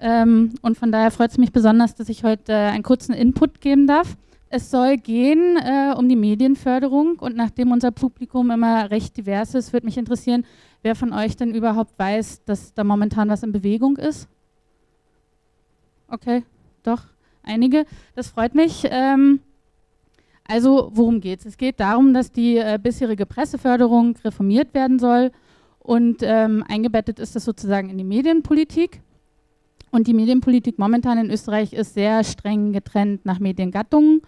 [0.00, 3.86] Ähm, und von daher freut es mich besonders, dass ich heute einen kurzen Input geben
[3.86, 4.16] darf.
[4.48, 5.58] Es soll gehen
[5.96, 10.44] um die Medienförderung und nachdem unser Publikum immer recht divers ist, würde mich interessieren,
[10.82, 14.28] wer von euch denn überhaupt weiß, dass da momentan was in Bewegung ist.
[16.08, 16.44] Okay,
[16.84, 17.02] doch,
[17.42, 17.84] einige.
[18.14, 18.86] Das freut mich.
[18.88, 19.40] Ähm,
[20.46, 21.46] also, worum geht es?
[21.46, 25.32] Es geht darum, dass die äh, bisherige Presseförderung reformiert werden soll
[25.80, 29.00] und ähm, eingebettet ist das sozusagen in die Medienpolitik.
[29.90, 34.22] Und die Medienpolitik momentan in Österreich ist sehr streng getrennt nach Mediengattungen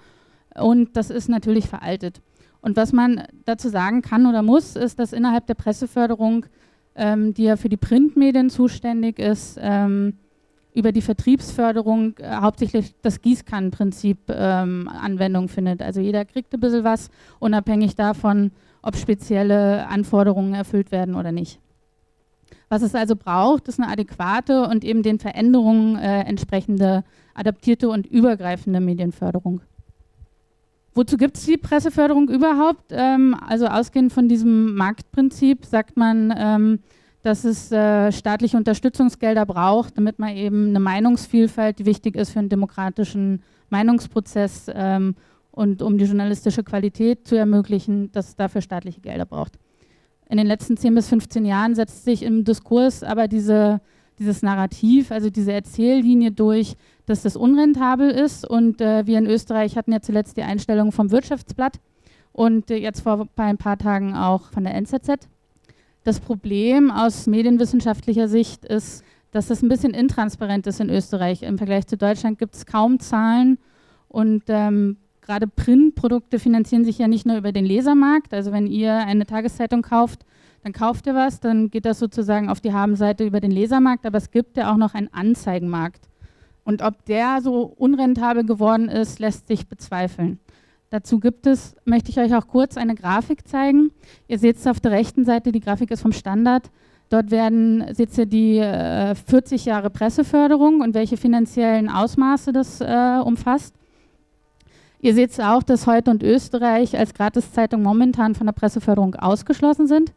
[0.55, 2.21] und das ist natürlich veraltet.
[2.61, 6.47] Und was man dazu sagen kann oder muss, ist, dass innerhalb der Presseförderung,
[6.95, 10.15] ähm, die ja für die Printmedien zuständig ist, ähm,
[10.75, 15.83] über die Vertriebsförderung äh, hauptsächlich das Gießkannenprinzip ähm, Anwendung findet.
[15.83, 21.61] Also jeder kriegt ein bisschen was, unabhängig davon, ob spezielle Anforderungen erfüllt werden oder nicht.
[22.69, 28.07] Was es also braucht, ist eine adäquate und eben den Veränderungen äh, entsprechende, adaptierte und
[28.07, 29.63] übergreifende Medienförderung.
[30.95, 32.87] Wozu gibt es die Presseförderung überhaupt?
[32.91, 36.81] Ähm, also ausgehend von diesem Marktprinzip sagt man, ähm,
[37.23, 42.39] dass es äh, staatliche Unterstützungsgelder braucht, damit man eben eine Meinungsvielfalt, die wichtig ist für
[42.39, 45.15] einen demokratischen Meinungsprozess ähm,
[45.51, 49.59] und um die journalistische Qualität zu ermöglichen, dass es dafür staatliche Gelder braucht.
[50.29, 53.81] In den letzten 10 bis 15 Jahren setzt sich im Diskurs aber diese,
[54.19, 56.75] dieses Narrativ, also diese Erzähllinie durch,
[57.07, 58.49] dass das unrentabel ist.
[58.49, 61.81] Und äh, wir in Österreich hatten ja zuletzt die Einstellung vom Wirtschaftsblatt
[62.33, 65.29] und äh, jetzt vor ein paar Tagen auch von der NZZ.
[66.05, 71.43] Das Problem aus medienwissenschaftlicher Sicht ist, dass das ein bisschen intransparent ist in Österreich.
[71.43, 73.59] Im Vergleich zu Deutschland gibt es kaum Zahlen
[74.09, 78.33] und ähm, gerade Printprodukte finanzieren sich ja nicht nur über den Lesermarkt.
[78.33, 80.25] Also wenn ihr eine Tageszeitung kauft,
[80.65, 84.17] dann kauft ihr was, dann geht das sozusagen auf die Habenseite über den Lesermarkt, aber
[84.17, 86.09] es gibt ja auch noch einen Anzeigenmarkt.
[86.65, 90.41] Und ob der so unrentabel geworden ist, lässt sich bezweifeln.
[90.89, 93.91] Dazu gibt es, möchte ich euch auch kurz eine Grafik zeigen.
[94.29, 96.71] Ihr seht es auf der rechten Seite, die Grafik ist vom Standard.
[97.11, 103.21] Dort werden, seht ihr die äh, 40 Jahre Presseförderung und welche finanziellen Ausmaße das äh,
[103.23, 103.75] umfasst.
[105.01, 110.13] Ihr seht auch, dass Heute und Österreich als Gratiszeitung momentan von der Presseförderung ausgeschlossen sind.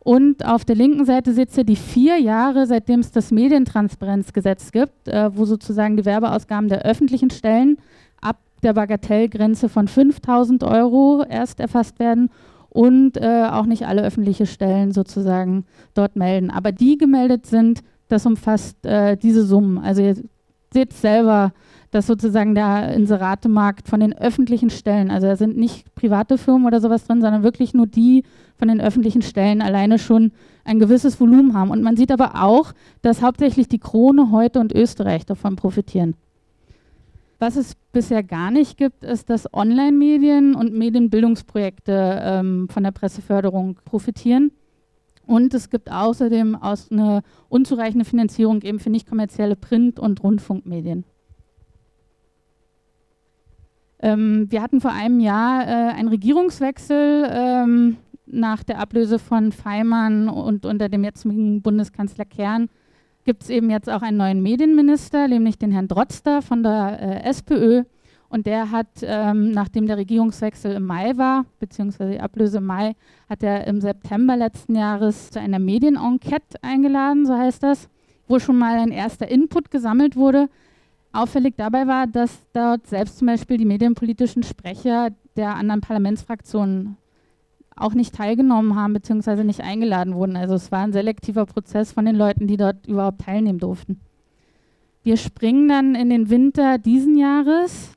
[0.00, 5.08] Und auf der linken Seite seht ihr die vier Jahre, seitdem es das Medientransparenzgesetz gibt,
[5.08, 7.78] äh, wo sozusagen die Werbeausgaben der öffentlichen Stellen
[8.62, 12.30] der Bagatellgrenze von 5000 Euro erst erfasst werden
[12.70, 15.64] und äh, auch nicht alle öffentliche Stellen sozusagen
[15.94, 16.50] dort melden.
[16.50, 19.78] Aber die gemeldet sind, das umfasst äh, diese Summen.
[19.78, 20.16] Also ihr
[20.72, 21.52] seht selber,
[21.90, 26.80] dass sozusagen der Inseratemarkt von den öffentlichen Stellen, also da sind nicht private Firmen oder
[26.80, 28.24] sowas drin, sondern wirklich nur die
[28.56, 30.32] von den öffentlichen Stellen alleine schon
[30.64, 31.70] ein gewisses Volumen haben.
[31.70, 32.72] Und man sieht aber auch,
[33.02, 36.14] dass hauptsächlich die Krone heute und Österreich davon profitieren.
[37.38, 43.78] Was es bisher gar nicht gibt, ist, dass Online-Medien und Medienbildungsprojekte ähm, von der Presseförderung
[43.84, 44.50] profitieren.
[45.24, 51.04] Und es gibt außerdem aus eine unzureichende Finanzierung eben für nicht kommerzielle Print- und Rundfunkmedien.
[54.00, 57.28] Ähm, wir hatten vor einem Jahr äh, einen Regierungswechsel.
[57.30, 57.96] Ähm,
[58.30, 62.68] nach der Ablöse von Feimann und unter dem jetzigen Bundeskanzler Kern
[63.24, 67.28] gibt es eben jetzt auch einen neuen Medienminister, nämlich den Herrn Drotzter von der äh,
[67.28, 67.84] SPÖ.
[68.30, 72.94] Und der hat, ähm, nachdem der Regierungswechsel im Mai war, beziehungsweise die Ablöse im Mai,
[73.28, 77.88] hat er im September letzten Jahres zu einer Medienenquete eingeladen, so heißt das,
[78.26, 80.50] wo schon mal ein erster Input gesammelt wurde.
[81.12, 86.96] Auffällig dabei war, dass dort selbst zum Beispiel die medienpolitischen Sprecher der anderen Parlamentsfraktionen
[87.76, 90.36] auch nicht teilgenommen haben beziehungsweise nicht eingeladen wurden.
[90.36, 94.00] Also es war ein selektiver Prozess von den Leuten, die dort überhaupt teilnehmen durften.
[95.02, 97.92] Wir springen dann in den Winter diesen Jahres.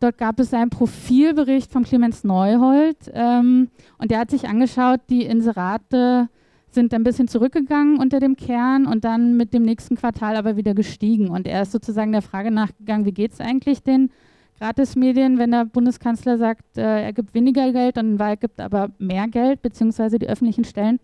[0.00, 5.24] Dort gab es einen Profilbericht von Clemens Neuhold ähm, und der hat sich angeschaut, die
[5.24, 6.28] Inserate
[6.74, 10.74] sind ein bisschen zurückgegangen unter dem Kern und dann mit dem nächsten Quartal aber wieder
[10.74, 11.28] gestiegen.
[11.28, 14.10] Und er ist sozusagen der Frage nachgegangen, wie geht es eigentlich den
[14.58, 19.26] Gratismedien, wenn der Bundeskanzler sagt, äh, er gibt weniger Geld und Wahrheit gibt aber mehr
[19.28, 21.00] Geld, beziehungsweise die öffentlichen Stellen.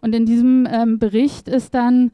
[0.00, 2.10] Und in diesem ähm, Bericht ist dann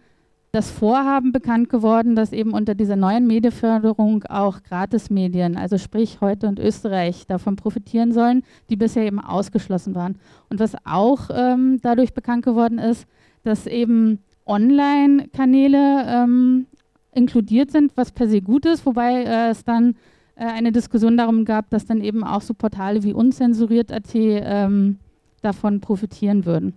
[0.52, 6.48] das Vorhaben bekannt geworden, dass eben unter dieser neuen Medienförderung auch Gratismedien, also sprich heute
[6.48, 10.18] und Österreich, davon profitieren sollen, die bisher eben ausgeschlossen waren.
[10.48, 13.06] Und was auch ähm, dadurch bekannt geworden ist,
[13.44, 16.66] dass eben Online-Kanäle ähm,
[17.12, 19.94] inkludiert sind, was per se gut ist, wobei äh, es dann
[20.34, 24.98] äh, eine Diskussion darum gab, dass dann eben auch so Portale wie unzensuriert.at ähm,
[25.42, 26.74] davon profitieren würden.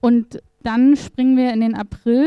[0.00, 2.26] Und dann springen wir in den April.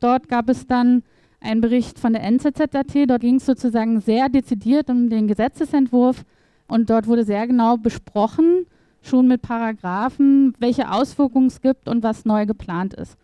[0.00, 1.02] Dort gab es dann
[1.40, 2.94] einen Bericht von der NZZ.at.
[3.08, 6.24] Dort ging es sozusagen sehr dezidiert um den Gesetzesentwurf
[6.68, 8.66] und dort wurde sehr genau besprochen,
[9.02, 13.16] schon mit Paragraphen, welche Auswirkungen es gibt und was neu geplant ist.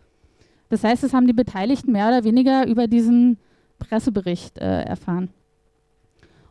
[0.69, 3.37] Das heißt, es haben die Beteiligten mehr oder weniger über diesen
[3.79, 5.29] Pressebericht äh, erfahren.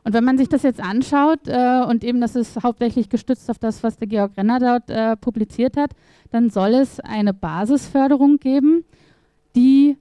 [0.05, 3.59] Und wenn man sich das jetzt anschaut, äh, und eben das ist hauptsächlich gestützt auf
[3.59, 5.93] das, was der Georg Renner dort äh, publiziert hat,
[6.31, 8.85] dann soll es eine Basisförderung geben,
[9.55, 9.97] die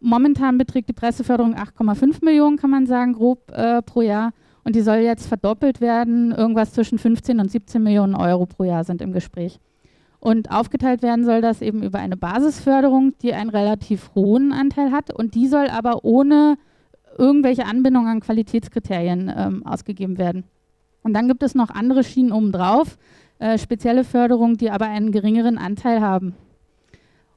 [0.00, 4.32] momentan beträgt die Presseförderung 8,5 Millionen, kann man sagen, grob äh, pro Jahr.
[4.62, 6.32] Und die soll jetzt verdoppelt werden.
[6.32, 9.58] Irgendwas zwischen 15 und 17 Millionen Euro pro Jahr sind im Gespräch.
[10.20, 15.12] Und aufgeteilt werden soll das eben über eine Basisförderung, die einen relativ hohen Anteil hat.
[15.12, 16.56] Und die soll aber ohne
[17.16, 20.44] irgendwelche Anbindungen an Qualitätskriterien ähm, ausgegeben werden.
[21.02, 22.98] Und dann gibt es noch andere Schienen obendrauf,
[23.38, 26.34] äh, spezielle Förderungen, die aber einen geringeren Anteil haben.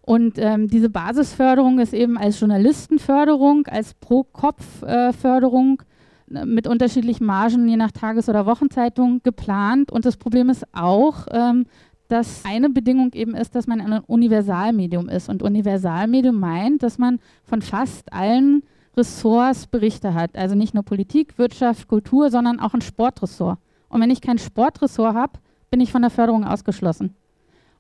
[0.02, 5.82] Und ähm, diese Basisförderung ist eben als Journalistenförderung, als Pro-Kopf-Förderung
[6.32, 9.92] äh, mit unterschiedlichen Margen je nach Tages- oder Wochenzeitung geplant.
[9.92, 11.66] Und das Problem ist auch, ähm,
[12.08, 15.28] dass eine Bedingung eben ist, dass man ein Universalmedium ist.
[15.28, 18.64] Und Universalmedium meint, dass man von fast allen
[18.98, 20.36] Ressorts Berichte hat.
[20.36, 23.60] Also nicht nur Politik, Wirtschaft, Kultur, sondern auch ein Sportressort.
[23.90, 27.16] Und wenn ich kein Sportressort habe, bin ich von der Förderung ausgeschlossen.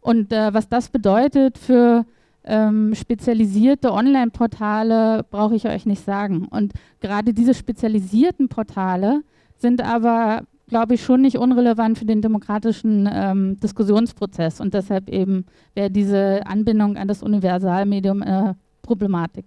[0.01, 2.05] Und äh, was das bedeutet für
[2.45, 6.47] ähm, spezialisierte Online-Portale, brauche ich euch nicht sagen.
[6.49, 9.21] Und gerade diese spezialisierten Portale
[9.57, 14.61] sind aber, glaube ich, schon nicht unrelevant für den demokratischen ähm, Diskussionsprozess.
[14.61, 19.45] Und deshalb eben wäre diese Anbindung an das Universalmedium äh, Problematik.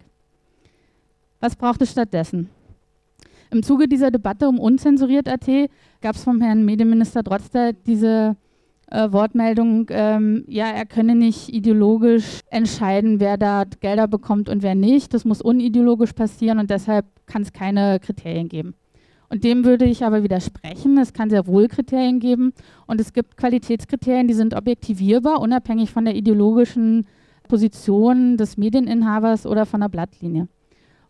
[1.40, 2.50] Was braucht es stattdessen?
[3.50, 5.48] Im Zuge dieser Debatte um unzensuriert.at
[6.00, 8.36] gab es vom Herrn Medienminister Drotzter diese
[8.90, 14.74] äh, Wortmeldung, ähm, ja, er könne nicht ideologisch entscheiden, wer da Gelder bekommt und wer
[14.74, 15.14] nicht.
[15.14, 18.74] Das muss unideologisch passieren und deshalb kann es keine Kriterien geben.
[19.28, 20.98] Und dem würde ich aber widersprechen.
[20.98, 22.52] Es kann sehr wohl Kriterien geben
[22.86, 27.06] und es gibt Qualitätskriterien, die sind objektivierbar, unabhängig von der ideologischen
[27.48, 30.48] Position des Medieninhabers oder von der Blattlinie.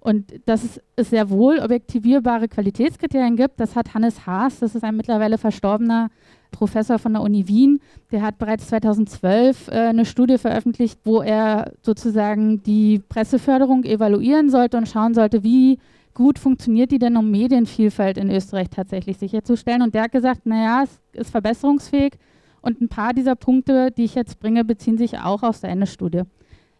[0.01, 4.97] Und dass es sehr wohl objektivierbare Qualitätskriterien gibt, das hat Hannes Haas, das ist ein
[4.97, 6.11] mittlerweile verstorbener
[6.51, 11.73] Professor von der Uni Wien, der hat bereits 2012 äh, eine Studie veröffentlicht, wo er
[11.83, 15.79] sozusagen die Presseförderung evaluieren sollte und schauen sollte, wie
[16.15, 19.83] gut funktioniert die denn, um Medienvielfalt in Österreich tatsächlich sicherzustellen.
[19.83, 22.15] Und der hat gesagt, naja, es ist verbesserungsfähig
[22.63, 26.23] und ein paar dieser Punkte, die ich jetzt bringe, beziehen sich auch auf seine Studie.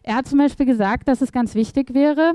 [0.03, 2.33] Er hat zum Beispiel gesagt, dass es ganz wichtig wäre,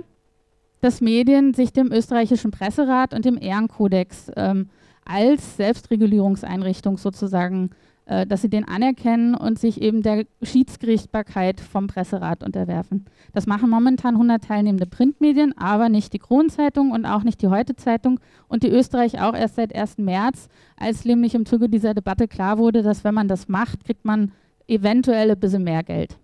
[0.87, 4.68] dass Medien sich dem österreichischen Presserat und dem Ehrenkodex ähm,
[5.05, 7.71] als Selbstregulierungseinrichtung sozusagen,
[8.04, 13.06] äh, dass sie den anerkennen und sich eben der Schiedsgerichtbarkeit vom Presserat unterwerfen.
[13.33, 18.21] Das machen momentan 100 teilnehmende Printmedien, aber nicht die Kronzeitung und auch nicht die Heute-Zeitung
[18.46, 19.98] und die Österreich auch erst seit 1.
[19.98, 20.46] März,
[20.77, 24.31] als nämlich im Zuge dieser Debatte klar wurde, dass wenn man das macht, kriegt man
[24.69, 26.17] eventuell ein bisschen mehr Geld.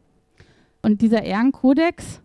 [0.82, 2.22] Und dieser Ehrenkodex,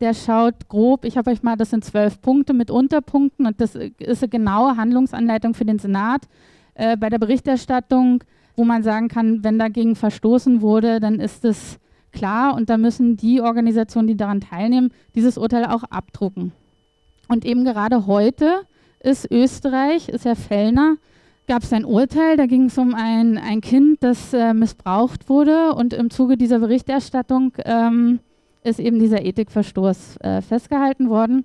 [0.00, 3.74] der schaut grob, ich habe euch mal, das sind zwölf Punkte mit Unterpunkten und das
[3.74, 6.22] ist eine genaue Handlungsanleitung für den Senat.
[6.74, 8.22] Äh, bei der Berichterstattung
[8.56, 11.78] wo man sagen kann, wenn dagegen verstoßen wurde, dann ist es
[12.12, 16.52] klar und da müssen die Organisationen, die daran teilnehmen, dieses Urteil auch abdrucken.
[17.28, 18.62] Und eben gerade heute
[19.00, 20.96] ist Österreich, ist Herr Fellner,
[21.46, 25.74] gab es ein Urteil, da ging es um ein, ein Kind, das äh, missbraucht wurde
[25.74, 28.20] und im Zuge dieser Berichterstattung ähm,
[28.66, 31.44] ist eben dieser Ethikverstoß äh, festgehalten worden.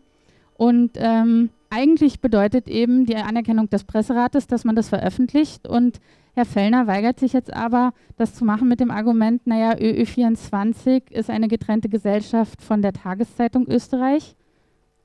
[0.56, 6.00] Und ähm, eigentlich bedeutet eben die Anerkennung des Presserates, dass man das veröffentlicht und
[6.34, 11.30] Herr Fellner weigert sich jetzt aber, das zu machen mit dem Argument, naja, ÖÖ24 ist
[11.30, 14.36] eine getrennte Gesellschaft von der Tageszeitung Österreich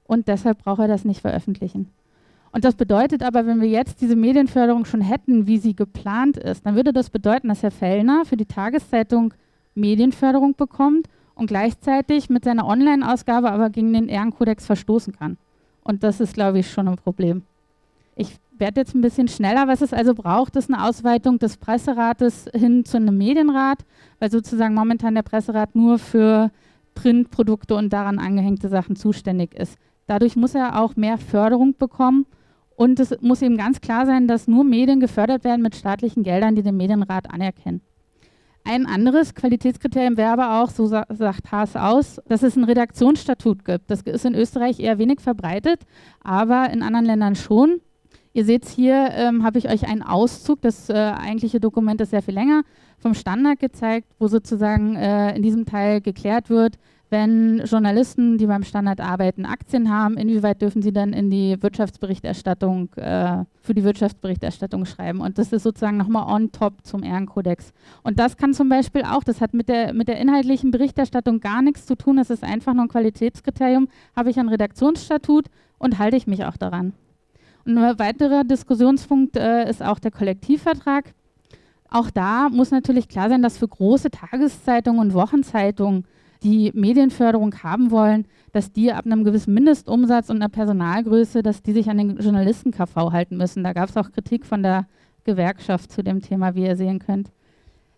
[0.05, 1.91] und deshalb braucht er das nicht veröffentlichen.
[2.53, 6.64] Und das bedeutet aber, wenn wir jetzt diese Medienförderung schon hätten, wie sie geplant ist,
[6.64, 9.35] dann würde das bedeuten, dass Herr Fellner für die Tageszeitung
[9.75, 15.37] Medienförderung bekommt und gleichzeitig mit seiner Online-Ausgabe aber gegen den Ehrenkodex verstoßen kann.
[15.84, 17.43] Und das ist, glaube ich, schon ein Problem.
[18.16, 19.68] Ich werde jetzt ein bisschen schneller.
[19.68, 23.84] Was es also braucht, ist eine Ausweitung des Presserates hin zu einem Medienrat,
[24.18, 26.51] weil sozusagen momentan der Presserat nur für
[26.95, 29.78] Printprodukte und daran angehängte Sachen zuständig ist.
[30.07, 32.26] Dadurch muss er auch mehr Förderung bekommen
[32.76, 36.55] und es muss eben ganz klar sein, dass nur Medien gefördert werden mit staatlichen Geldern,
[36.55, 37.82] die den Medienrat anerkennen.
[38.69, 43.64] Ein anderes Qualitätskriterium wäre aber auch, so sa sagt Haas aus, dass es ein Redaktionsstatut
[43.64, 43.89] gibt.
[43.89, 45.83] Das ist in Österreich eher wenig verbreitet,
[46.21, 47.81] aber in anderen Ländern schon.
[48.33, 52.23] Ihr seht hier, ähm, habe ich euch einen Auszug, das äh, eigentliche Dokument ist sehr
[52.23, 52.64] viel länger,
[52.99, 56.77] vom Standard gezeigt, wo sozusagen äh, in diesem Teil geklärt wird,
[57.09, 62.92] wenn Journalisten, die beim Standard arbeiten, Aktien haben, inwieweit dürfen sie dann in die Wirtschaftsberichterstattung,
[62.96, 65.20] äh, für die Wirtschaftsberichterstattung schreiben.
[65.20, 67.72] Und das ist sozusagen nochmal on top zum Ehrenkodex.
[68.02, 71.62] Und das kann zum Beispiel auch, das hat mit der, mit der inhaltlichen Berichterstattung gar
[71.62, 73.88] nichts zu tun, das ist einfach nur ein Qualitätskriterium.
[74.16, 75.46] Habe ich ein Redaktionsstatut
[75.78, 76.92] und halte ich mich auch daran.
[77.66, 81.14] Ein weiterer Diskussionspunkt äh, ist auch der Kollektivvertrag.
[81.88, 86.04] Auch da muss natürlich klar sein, dass für große Tageszeitungen und Wochenzeitungen,
[86.43, 91.72] die Medienförderung haben wollen, dass die ab einem gewissen Mindestumsatz und einer Personalgröße, dass die
[91.72, 93.64] sich an den Journalisten-KV halten müssen.
[93.64, 94.87] Da gab es auch Kritik von der
[95.24, 97.30] Gewerkschaft zu dem Thema, wie ihr sehen könnt.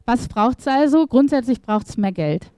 [0.06, 1.06] Was braucht es also?
[1.06, 2.50] Grundsätzlich braucht es mehr Geld.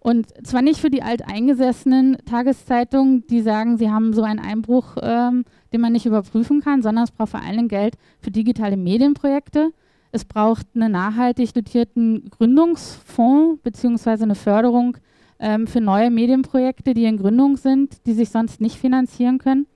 [0.00, 5.44] Und zwar nicht für die alteingesessenen Tageszeitungen, die sagen, sie haben so einen Einbruch, ähm,
[5.74, 9.72] den man nicht überprüfen kann, sondern es braucht vor allem Geld für digitale Medienprojekte.
[10.12, 14.96] Es braucht einen nachhaltig dotierten Gründungsfonds beziehungsweise eine Förderung
[15.38, 19.66] ähm, für neue Medienprojekte, die in Gründung sind, die sich sonst nicht finanzieren können.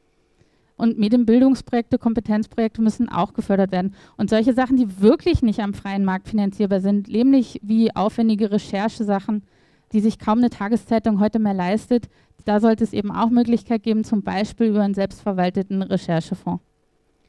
[0.76, 3.94] Und Medienbildungsprojekte, Kompetenzprojekte müssen auch gefördert werden.
[4.16, 9.44] Und solche Sachen, die wirklich nicht am freien Markt finanzierbar sind, nämlich wie aufwendige Recherchesachen,
[9.92, 12.08] die sich kaum eine Tageszeitung heute mehr leistet,
[12.44, 16.62] da sollte es eben auch Möglichkeit geben, zum Beispiel über einen selbstverwalteten Recherchefonds.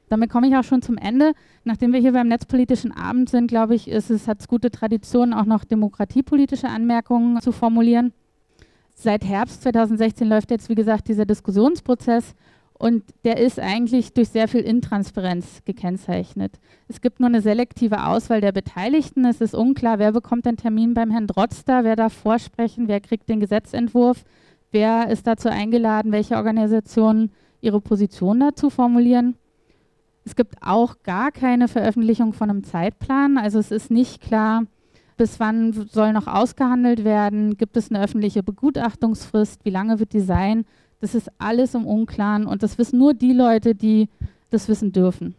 [0.10, 1.34] Damit komme ich auch schon zum Ende.
[1.64, 5.34] Nachdem wir hier beim Netzpolitischen Abend sind, glaube ich, ist es, hat es gute Tradition,
[5.34, 8.14] auch noch demokratiepolitische Anmerkungen zu formulieren.
[8.94, 12.34] Seit Herbst 2016 läuft jetzt, wie gesagt, dieser Diskussionsprozess
[12.78, 16.60] und der ist eigentlich durch sehr viel Intransparenz gekennzeichnet.
[16.88, 19.26] Es gibt nur eine selektive Auswahl der Beteiligten.
[19.26, 23.30] Es ist unklar, wer bekommt den Termin beim Herrn Drotzter, wer darf vorsprechen, wer kriegt
[23.30, 24.24] den Gesetzentwurf,
[24.72, 27.32] wer ist dazu eingeladen, welche Organisationen
[27.62, 29.36] ihre Position dazu formulieren.
[30.26, 33.38] Es gibt auch gar keine Veröffentlichung von einem Zeitplan.
[33.38, 34.64] Also es ist nicht klar,
[35.18, 40.20] bis wann soll noch ausgehandelt werden, gibt es eine öffentliche Begutachtungsfrist, wie lange wird die
[40.20, 40.66] sein.
[41.00, 44.10] Das ist alles im Unklaren und das wissen nur die Leute, die
[44.50, 45.36] das wissen dürfen.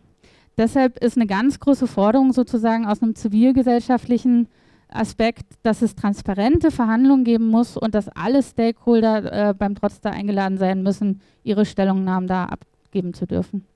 [0.57, 4.49] Deshalb ist eine ganz große Forderung sozusagen aus einem zivilgesellschaftlichen
[4.89, 10.59] Aspekt, dass es transparente Verhandlungen geben muss und dass alle Stakeholder äh, beim Trotzdem eingeladen
[10.59, 13.66] sein müssen, ihre Stellungnahmen da abgeben zu dürfen.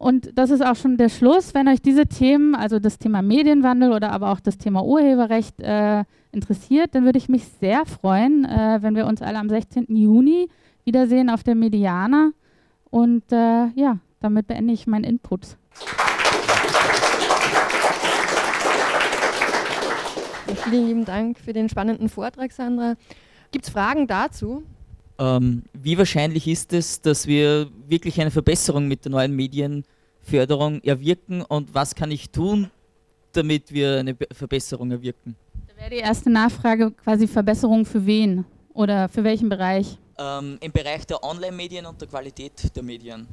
[0.00, 1.52] Und das ist auch schon der Schluss.
[1.52, 6.04] Wenn euch diese Themen, also das Thema Medienwandel oder aber auch das Thema Urheberrecht äh,
[6.32, 9.94] interessiert, dann würde ich mich sehr freuen, äh, wenn wir uns alle am 16.
[9.94, 10.48] Juni
[10.86, 12.30] wiedersehen auf der Mediana.
[12.88, 15.58] Und äh, ja, damit beende ich meinen Input.
[20.64, 22.94] Vielen lieben Dank für den spannenden Vortrag, Sandra.
[23.52, 24.62] Gibt es Fragen dazu?
[25.20, 31.42] Ähm, wie wahrscheinlich ist es, dass wir wirklich eine Verbesserung mit der neuen Medienförderung erwirken
[31.42, 32.70] und was kann ich tun,
[33.32, 35.36] damit wir eine Verbesserung erwirken?
[35.68, 39.98] Da wäre die erste Nachfrage quasi Verbesserung für wen oder für welchen Bereich?
[40.18, 43.26] Ähm, Im Bereich der Online-Medien und der Qualität der Medien.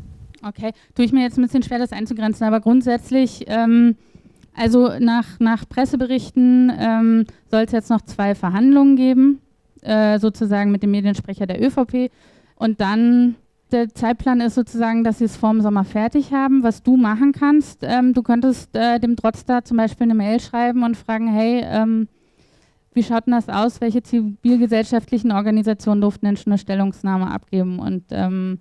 [0.45, 3.95] Okay, tue ich mir jetzt ein bisschen schwer, das einzugrenzen, aber grundsätzlich, ähm,
[4.53, 9.41] also nach, nach Presseberichten ähm, soll es jetzt noch zwei Verhandlungen geben
[9.82, 12.11] äh, sozusagen mit dem Mediensprecher der ÖVP.
[12.55, 13.36] Und dann
[13.71, 16.63] der Zeitplan ist sozusagen, dass sie es vorm Sommer fertig haben.
[16.63, 20.84] Was du machen kannst, ähm, du könntest äh, dem Trotzstar zum Beispiel eine Mail schreiben
[20.84, 22.07] und fragen, hey, ähm,
[22.93, 23.82] wie schaut denn das aus?
[23.82, 27.80] Welche zivilgesellschaftlichen Organisationen durften denn schon eine Stellungnahme abgeben?
[27.80, 28.59] Und ähm,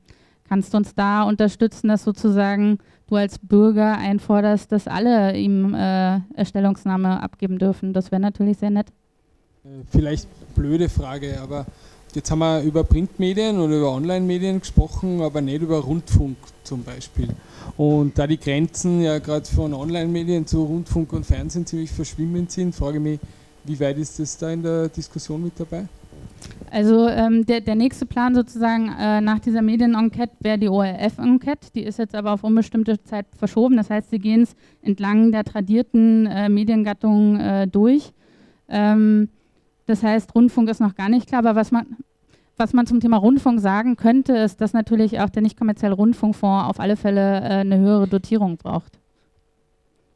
[0.48, 6.20] kannst du uns da unterstützen, dass sozusagen du als Bürger einforderst, dass alle ihm äh,
[6.44, 7.92] Stellungnahme abgeben dürfen?
[7.92, 8.88] Das wäre natürlich sehr nett.
[9.90, 11.66] Vielleicht blöde Frage, aber
[12.14, 17.28] jetzt haben wir über Printmedien oder über Online-Medien gesprochen, aber nicht über Rundfunk zum Beispiel.
[17.76, 22.74] Und da die Grenzen ja gerade von Online-Medien zu Rundfunk und Fernsehen ziemlich verschwimmend sind,
[22.74, 23.20] frage ich mich,
[23.64, 25.86] wie weit ist das da in der Diskussion mit dabei?
[26.70, 31.68] Also ähm, der, der nächste Plan sozusagen äh, nach dieser Medien-Enquete wäre die ORF-Enquete.
[31.74, 33.76] Die ist jetzt aber auf unbestimmte Zeit verschoben.
[33.76, 38.12] Das heißt, sie gehen es entlang der tradierten äh, Mediengattungen äh, durch.
[38.68, 39.28] Ähm,
[39.86, 41.40] das heißt, Rundfunk ist noch gar nicht klar.
[41.40, 41.86] Aber was man,
[42.56, 46.68] was man zum Thema Rundfunk sagen könnte, ist, dass natürlich auch der nicht kommerzielle Rundfunkfonds
[46.68, 48.98] auf alle Fälle äh, eine höhere Dotierung braucht.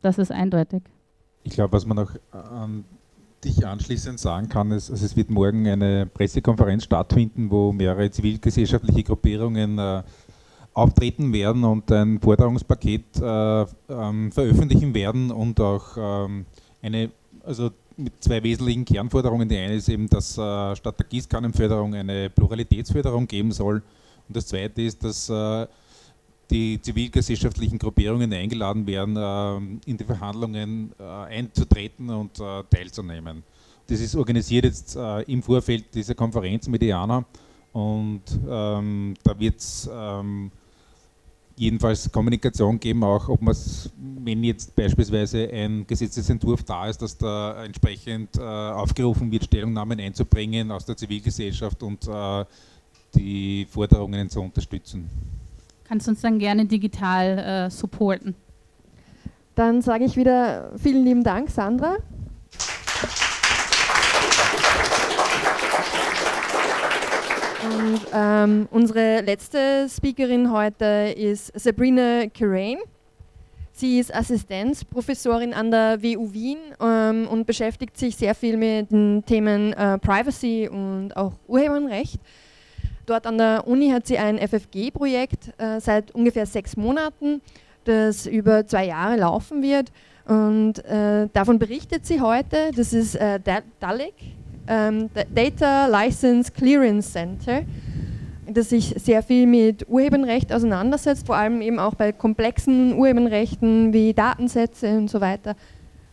[0.03, 0.83] Das ist eindeutig.
[1.45, 2.85] Ich glaube, was man auch an
[3.45, 9.03] dich anschließend sagen kann, ist, also es wird morgen eine Pressekonferenz stattfinden, wo mehrere zivilgesellschaftliche
[9.03, 10.03] Gruppierungen äh,
[10.75, 16.47] auftreten werden und ein Forderungspaket äh, ähm, veröffentlichen werden und auch ähm,
[16.83, 17.11] eine,
[17.45, 19.49] also mit zwei wesentlichen Kernforderungen.
[19.49, 23.83] Die eine ist eben, dass äh, statt der Gießkannenförderung eine Pluralitätsförderung geben soll.
[24.29, 25.67] Und das zweite ist, dass äh,
[26.51, 33.43] die zivilgesellschaftlichen Gruppierungen eingeladen werden, ähm, in die Verhandlungen äh, einzutreten und äh, teilzunehmen.
[33.87, 37.25] Das ist organisiert jetzt äh, im Vorfeld dieser Konferenz mit IANA
[37.73, 40.51] und ähm, da wird es ähm,
[41.61, 47.17] jedenfalls Kommunikation geben, auch ob man es, wenn jetzt beispielsweise ein Gesetzesentwurf da ist, dass
[47.17, 52.45] da entsprechend äh, aufgerufen wird, Stellungnahmen einzubringen aus der Zivilgesellschaft und äh,
[53.15, 55.09] die Forderungen zu unterstützen
[55.91, 58.37] kannst du uns dann gerne digital äh, supporten.
[59.57, 61.97] Dann sage ich wieder vielen lieben Dank, Sandra.
[67.63, 72.79] Und ähm, unsere letzte Speakerin heute ist Sabrina Kirain.
[73.73, 79.25] Sie ist Assistenzprofessorin an der WU Wien ähm, und beschäftigt sich sehr viel mit den
[79.27, 82.21] Themen äh, Privacy und auch Urheberrecht.
[83.07, 87.43] Dort an der Uni hat sie ein FFG-Projekt äh, seit ungefähr sechs Monaten,
[87.85, 89.91] das über zwei Jahre laufen wird.
[90.27, 92.71] Und äh, davon berichtet sie heute.
[92.77, 93.41] Das ist äh,
[93.81, 94.15] DALIC,
[94.71, 97.63] ähm, Data License Clearance Center,
[98.47, 104.15] das sich sehr viel mit Urheberrecht auseinandersetzt, vor allem eben auch bei komplexen Urheberrechten wie
[104.15, 105.57] Datensätze und so weiter.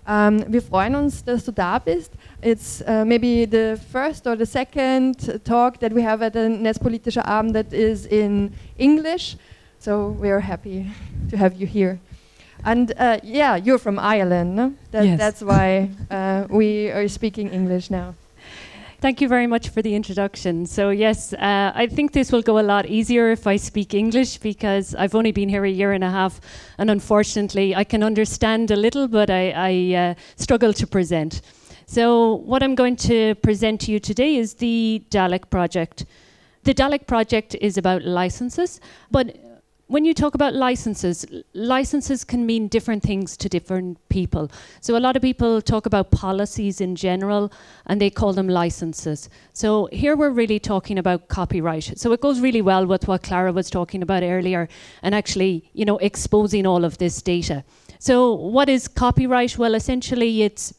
[0.07, 2.13] Ähm, wir freuen uns, dass du da bist.
[2.41, 7.25] It's uh, maybe the first or the second talk that we have at the Netzpolitischer
[7.25, 9.37] Abend that is in English.
[9.79, 10.89] So we are happy
[11.29, 11.99] to have you here.
[12.63, 14.73] And uh, yeah, you're from Ireland, no?
[14.91, 15.19] That, yes.
[15.19, 18.15] That's why uh, we are speaking English now.
[19.07, 20.65] Thank you very much for the introduction.
[20.65, 24.39] So, yes, uh, I think this will go a lot easier if I speak English
[24.39, 26.41] because I've only been here a year and a half,
[26.77, 31.41] and unfortunately, I can understand a little, but I, I uh, struggle to present.
[31.85, 36.03] So, what I'm going to present to you today is the Dalek project.
[36.63, 39.37] The Dalek project is about licenses, but
[39.87, 44.51] when you talk about licenses, licenses can mean different things to different people.
[44.81, 47.51] So a lot of people talk about policies in general
[47.85, 49.29] and they call them licenses.
[49.53, 51.97] So here we're really talking about copyright.
[51.97, 54.67] So it goes really well with what Clara was talking about earlier
[55.01, 57.63] and actually, you know, exposing all of this data.
[57.99, 59.57] So what is copyright?
[59.57, 60.73] Well, essentially it's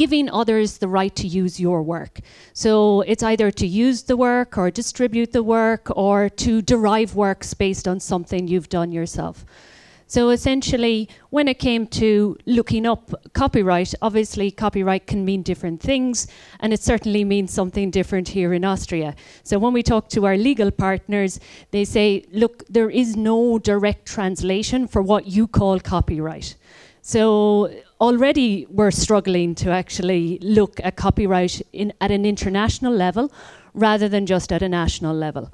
[0.00, 2.20] giving others the right to use your work.
[2.54, 7.52] So it's either to use the work or distribute the work or to derive works
[7.52, 9.44] based on something you've done yourself.
[10.06, 13.02] So essentially, when it came to looking up
[13.34, 16.26] copyright, obviously copyright can mean different things,
[16.60, 19.14] and it certainly means something different here in Austria.
[19.42, 21.40] So when we talk to our legal partners,
[21.72, 26.56] they say, look, there is no direct translation for what you call copyright.
[27.02, 27.70] So
[28.00, 33.30] already we're struggling to actually look at copyright in, at an international level
[33.74, 35.52] rather than just at a national level.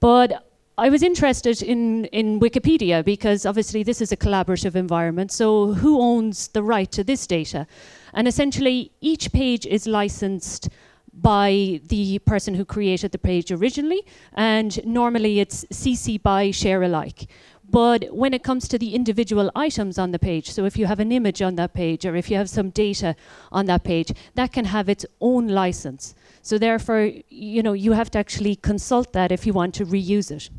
[0.00, 0.44] But
[0.76, 5.30] I was interested in, in Wikipedia because obviously this is a collaborative environment.
[5.30, 7.68] So, who owns the right to this data?
[8.12, 10.68] And essentially, each page is licensed
[11.12, 17.28] by the person who created the page originally, and normally it's CC by share alike.
[17.70, 21.00] But when it comes to the individual items on the page, so if you have
[21.00, 23.16] an image on that page or if you have some data
[23.50, 26.14] on that page, that can have its own license.
[26.42, 30.30] So therefore, you know, you have to actually consult that if you want to reuse
[30.30, 30.50] it.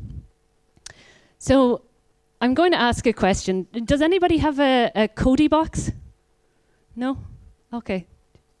[1.38, 1.82] So
[2.40, 3.66] I'm going to ask a question.
[3.72, 5.92] Does anybody have a, a Cody box?
[6.94, 7.18] No?
[7.72, 8.06] Okay.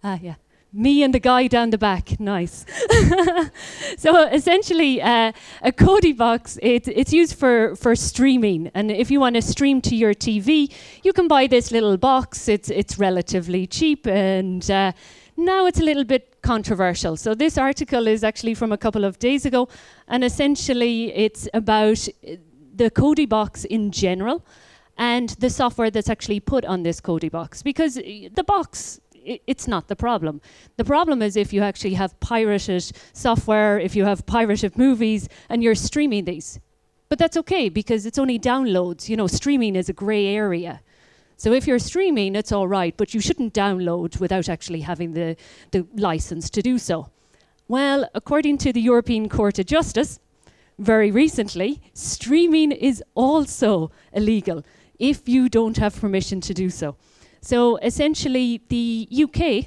[0.04, 0.36] Ah, yeah.
[0.76, 2.20] Me and the guy down the back.
[2.20, 2.66] Nice.
[3.96, 8.70] so essentially, uh, a Kodi box, it, it's used for, for streaming.
[8.74, 10.70] And if you want to stream to your TV,
[11.02, 12.46] you can buy this little box.
[12.46, 14.06] It's, it's relatively cheap.
[14.06, 14.92] And uh,
[15.38, 17.16] now it's a little bit controversial.
[17.16, 19.68] So this article is actually from a couple of days ago.
[20.08, 22.06] And essentially, it's about
[22.74, 24.44] the Kodi box in general
[24.98, 27.62] and the software that's actually put on this Kodi box.
[27.62, 30.40] Because the box it's not the problem.
[30.76, 35.62] The problem is if you actually have pirated software, if you have pirated movies, and
[35.62, 36.60] you're streaming these.
[37.08, 39.08] But that's okay because it's only downloads.
[39.08, 40.80] You know, streaming is a grey area.
[41.36, 45.36] So if you're streaming, it's all right, but you shouldn't download without actually having the,
[45.70, 47.10] the license to do so.
[47.68, 50.18] Well, according to the European Court of Justice,
[50.78, 54.64] very recently, streaming is also illegal
[54.98, 56.96] if you don't have permission to do so.
[57.46, 59.66] So essentially, the UK,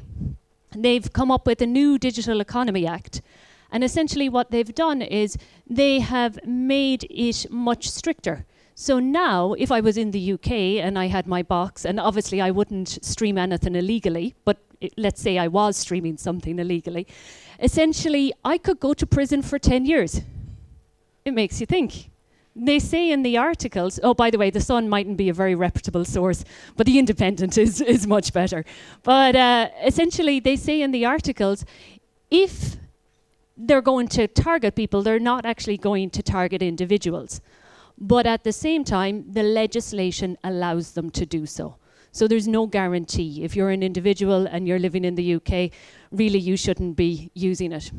[0.76, 3.22] they've come up with a new Digital Economy Act.
[3.72, 8.46] And essentially, what they've done is they have made it much stricter.
[8.76, 10.52] So now, if I was in the UK
[10.84, 15.22] and I had my box, and obviously I wouldn't stream anything illegally, but it, let's
[15.22, 17.08] say I was streaming something illegally,
[17.62, 20.22] essentially I could go to prison for 10 years.
[21.24, 22.10] It makes you think
[22.60, 25.56] they say in the articles, oh, by the way, the Sun mightn't be a very
[25.56, 26.44] reputable source,
[26.76, 28.66] but the Independent is, is much better.
[29.04, 31.66] But uh, essentially, they say in the articles,
[32.30, 32.78] if
[33.58, 37.42] they're going to target people, they're not actually going to target individuals.
[37.98, 41.76] But at the same time, the legislation allows them to do so.
[42.12, 43.44] So there's no guarantee.
[43.44, 45.72] If you're an individual and you're living in the UK,
[46.12, 47.92] really you shouldn't be using it.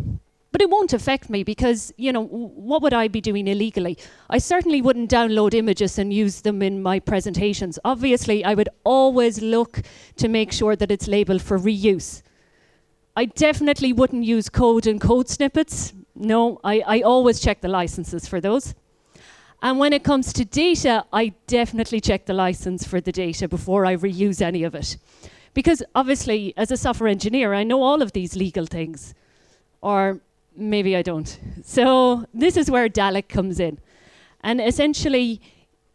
[0.52, 3.96] But it won't affect me because, you know, what would I be doing illegally?
[4.28, 7.78] I certainly wouldn't download images and use them in my presentations.
[7.84, 9.82] Obviously, I would always look
[10.16, 12.22] to make sure that it's labeled for reuse.
[13.16, 15.92] I definitely wouldn't use code and code snippets.
[16.16, 18.74] No, I, I always check the licenses for those.
[19.62, 23.84] And when it comes to data, I definitely check the license for the data before
[23.86, 24.96] I reuse any of it.
[25.54, 29.14] Because obviously, as a software engineer, I know all of these legal things.
[29.82, 30.20] Or
[30.60, 31.38] maybe I don't.
[31.64, 33.78] So this is where Dalek comes in.
[34.42, 35.40] And essentially,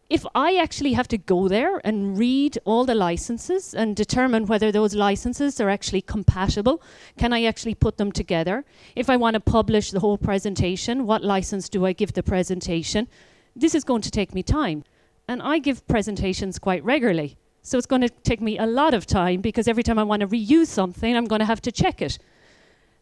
[0.08, 4.70] if I actually have to go there and read all the licenses and determine whether
[4.70, 6.80] those licenses are actually compatible,
[7.18, 8.64] can I actually put them together?
[8.94, 13.08] If I want to publish the whole presentation, what license do I give the presentation?
[13.56, 14.84] This is going to take me time.
[15.26, 17.36] And I give presentations quite regularly.
[17.62, 20.20] So it's going to take me a lot of time because every time I want
[20.20, 22.16] to reuse something, I'm going to have to check it.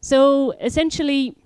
[0.01, 1.37] So essentially,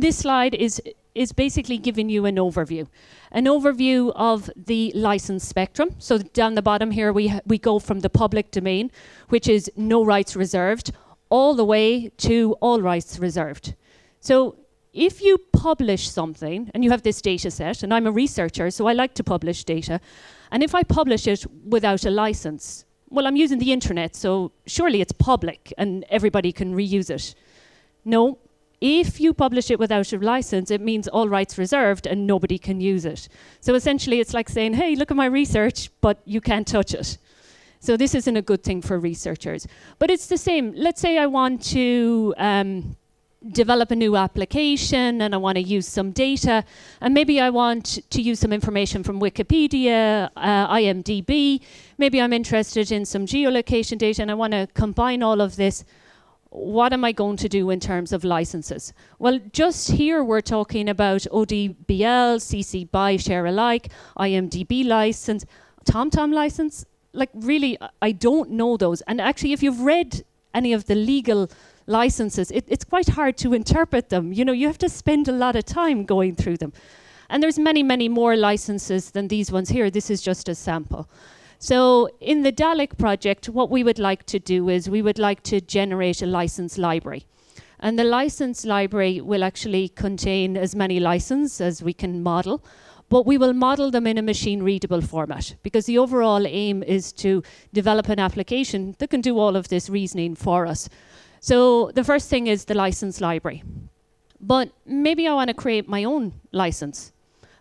[0.00, 0.80] this slide is
[1.14, 2.86] is basically giving you an overview,
[3.32, 5.90] an overview of the license spectrum.
[5.98, 8.90] So down the bottom here, we we go from the public domain,
[9.28, 10.92] which is no rights reserved,
[11.28, 13.74] all the way to all rights reserved.
[14.20, 14.56] So
[14.92, 18.86] if you publish something and you have this data set, and I'm a researcher, so
[18.86, 20.00] I like to publish data,
[20.50, 25.00] and if I publish it without a license, well, I'm using the internet, so surely
[25.00, 27.34] it's public and everybody can reuse it.
[28.04, 28.38] No,
[28.80, 32.80] if you publish it without a license, it means all rights reserved and nobody can
[32.80, 33.28] use it.
[33.60, 37.18] So essentially, it's like saying, hey, look at my research, but you can't touch it.
[37.80, 39.66] So this isn't a good thing for researchers.
[39.98, 40.72] But it's the same.
[40.76, 42.96] Let's say I want to um,
[43.52, 46.64] develop a new application and I want to use some data,
[47.00, 51.60] and maybe I want to use some information from Wikipedia, uh, IMDb.
[51.98, 55.84] Maybe I'm interested in some geolocation data and I want to combine all of this
[56.50, 58.92] what am I going to do in terms of licenses?
[59.18, 65.44] Well, just here we're talking about ODBL, CC BY, share alike, IMDB license,
[65.84, 66.86] TomTom license.
[67.12, 69.02] Like, really, I don't know those.
[69.02, 70.24] And actually, if you've read
[70.54, 71.50] any of the legal
[71.86, 74.32] licenses, it, it's quite hard to interpret them.
[74.32, 76.72] You know, you have to spend a lot of time going through them.
[77.30, 79.90] And there's many, many more licenses than these ones here.
[79.90, 81.10] This is just a sample.
[81.58, 85.42] So in the Dalek project, what we would like to do is we would like
[85.44, 87.26] to generate a license library.
[87.80, 92.64] And the license library will actually contain as many licenses as we can model,
[93.08, 97.12] but we will model them in a machine readable format because the overall aim is
[97.14, 97.42] to
[97.72, 100.88] develop an application that can do all of this reasoning for us.
[101.40, 103.62] So the first thing is the license library.
[104.40, 107.12] But maybe I want to create my own license.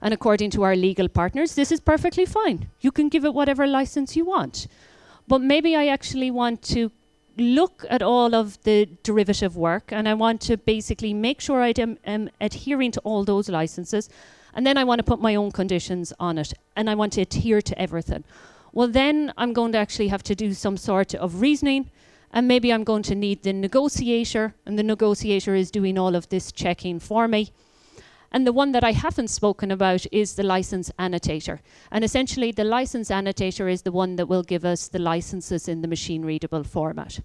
[0.02, 2.70] And according to our legal partners, this is perfectly fine.
[2.82, 4.68] You can give it whatever license you want.
[5.28, 6.92] But maybe I actually want to
[7.38, 11.74] look at all of the derivative work and I want to basically make sure I
[11.78, 14.10] am, am adhering to all those licenses.
[14.54, 17.22] And then I want to put my own conditions on it and I want to
[17.22, 18.24] adhere to everything.
[18.74, 21.92] Well, then I'm going to actually have to do some sort of reasoning
[22.32, 26.28] and maybe I'm going to need the negotiator, and the negotiator is doing all of
[26.30, 27.52] this checking for me.
[28.38, 31.60] And the one that I haven't spoken about is the license annotator.
[31.92, 35.82] And essentially, the license annotator is the one that will give us the licenses in
[35.82, 37.20] the machine readable format.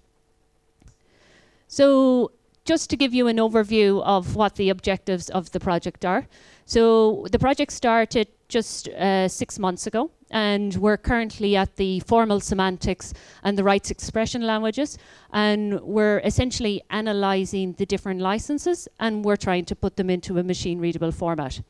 [1.67, 2.31] So,
[2.65, 6.25] just to give you an overview of what the objectives of the project are.
[6.65, 12.39] So, the project started just uh, six months ago, and we're currently at the formal
[12.39, 14.97] semantics and the rights expression languages,
[15.31, 20.43] and we're essentially analyzing the different licenses and we're trying to put them into a
[20.43, 21.61] machine readable format.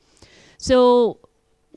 [0.57, 1.19] So,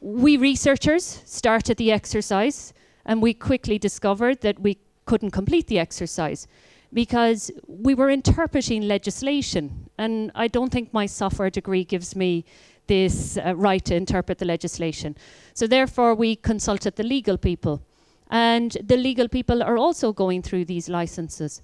[0.01, 6.49] we researchers started the exercise, and we quickly discovered that we couldn't complete the exercise
[6.93, 12.45] because we were interpreting legislation, and I don't think my software degree gives me
[12.87, 15.17] this uh, right to interpret the legislation.
[15.55, 17.83] So therefore, we consulted the legal people.
[18.31, 21.63] And the legal people are also going through these licenses.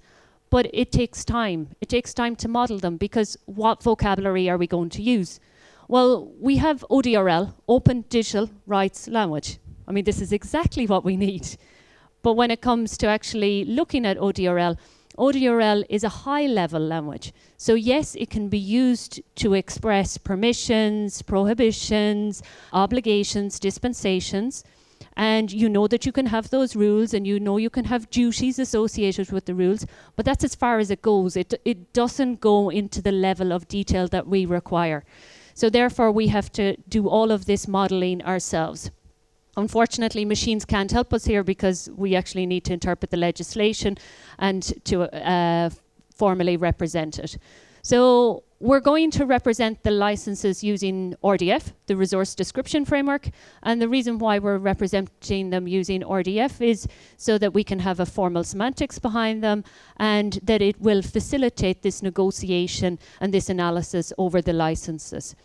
[0.49, 1.69] But it takes time.
[1.81, 5.39] It takes time to model them because what vocabulary are we going to use?
[5.87, 9.57] Well, we have ODRL, Open Digital Rights Language.
[9.87, 11.57] I mean, this is exactly what we need.
[12.21, 14.77] But when it comes to actually looking at ODRL,
[15.17, 17.33] ODRL is a high level language.
[17.57, 22.41] So, yes, it can be used to express permissions, prohibitions,
[22.71, 24.63] obligations, dispensations.
[25.15, 28.09] And you know that you can have those rules and you know you can have
[28.09, 29.85] duties associated with the rules,
[30.15, 31.37] but that's as far as it goes.
[31.37, 35.03] It, it doesn't go into the level of detail that we require.
[35.53, 38.89] So, therefore, we have to do all of this modeling ourselves.
[39.55, 43.97] Unfortunately, machines can't help us here because we actually need to interpret the legislation
[44.39, 45.69] and to uh,
[46.15, 47.37] formally represent it.
[47.83, 53.29] So we're going to represent the licenses using RDF, the Resource Description Framework.
[53.61, 56.87] And the reason why we're representing them using RDF is
[57.17, 59.65] so that we can have a formal semantics behind them
[59.97, 65.35] and that it will facilitate this negotiation and this analysis over the licenses.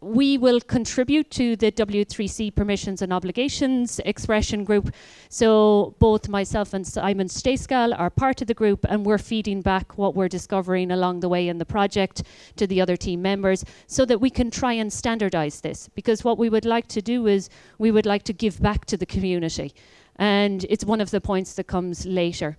[0.00, 4.94] We will contribute to the W3C permissions and obligations expression group.
[5.28, 9.98] So both myself and Simon Stayskal are part of the group, and we're feeding back
[9.98, 12.22] what we're discovering along the way in the project
[12.56, 15.88] to the other team members so that we can try and standardize this.
[15.94, 18.96] Because what we would like to do is we would like to give back to
[18.96, 19.74] the community.
[20.16, 22.56] And it's one of the points that comes later.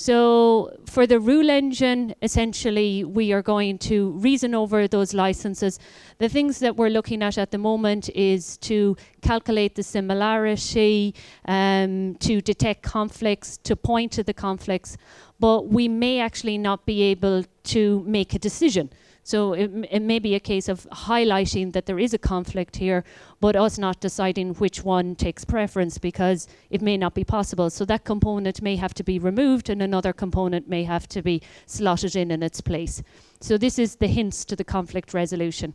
[0.00, 5.78] So for the rule engine, essentially, we are going to reason over those licenses.
[6.16, 12.14] The things that we're looking at at the moment is to calculate the similarity, um,
[12.20, 14.96] to detect conflicts, to point to the conflicts,
[15.38, 18.88] but we may actually not be able to make a decision.
[19.30, 23.04] So it, it may be a case of highlighting that there is a conflict here,
[23.40, 27.70] but us not deciding which one takes preference because it may not be possible.
[27.70, 31.42] So that component may have to be removed and another component may have to be
[31.66, 33.04] slotted in in its place.
[33.40, 35.74] So this is the hints to the conflict resolution.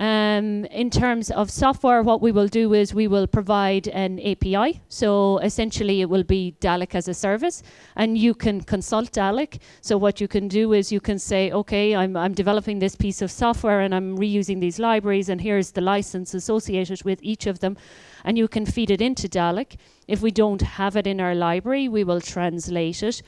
[0.00, 4.80] Um, in terms of software, what we will do is we will provide an API.
[4.88, 7.64] So essentially, it will be Dalek as a service,
[7.96, 9.58] and you can consult Dalek.
[9.80, 13.22] So what you can do is you can say, okay, I'm, I'm developing this piece
[13.22, 17.58] of software and I'm reusing these libraries, and here's the license associated with each of
[17.58, 17.76] them,
[18.24, 19.78] and you can feed it into Dalek.
[20.06, 23.20] If we don't have it in our library, we will translate it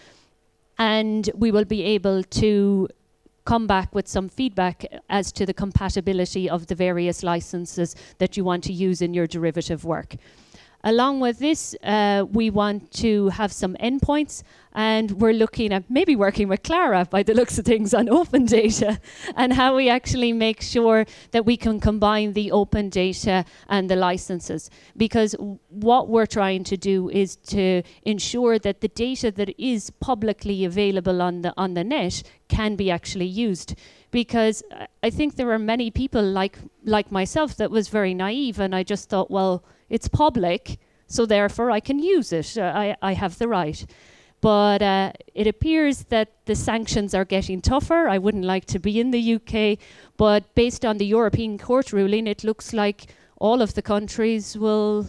[0.81, 2.89] and we will be able to
[3.51, 8.45] come back with some feedback as to the compatibility of the various licenses that you
[8.45, 10.15] want to use in your derivative work.
[10.83, 16.17] Along with this, uh, we want to have some endpoints, and we're looking at maybe
[16.17, 18.99] working with Clara by the looks of things on open data
[19.37, 23.97] and how we actually make sure that we can combine the open data and the
[23.97, 24.71] licenses.
[24.97, 25.35] Because
[25.69, 31.21] what we're trying to do is to ensure that the data that is publicly available
[31.21, 33.75] on the on the net can be actually used
[34.11, 34.63] because
[35.03, 38.83] I think there are many people like like myself that was very naive and I
[38.83, 42.57] just thought well it's public, so therefore I can use it.
[42.57, 43.85] Uh, I, I have the right.
[44.41, 48.09] But uh, it appears that the sanctions are getting tougher.
[48.09, 49.79] I wouldn't like to be in the UK,
[50.17, 55.09] but based on the European Court ruling, it looks like all of the countries will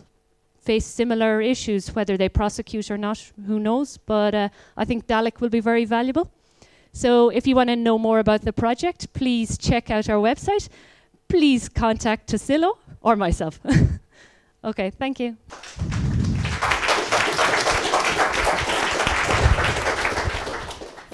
[0.59, 3.97] face similar issues, whether they prosecute or not, who knows.
[3.97, 6.29] But uh, I think Dalek will be very valuable.
[6.93, 10.67] So if you want to know more about the project, please check out our website.
[11.29, 13.59] Please contact Tassilo or myself.
[14.63, 15.37] Okay, thank you.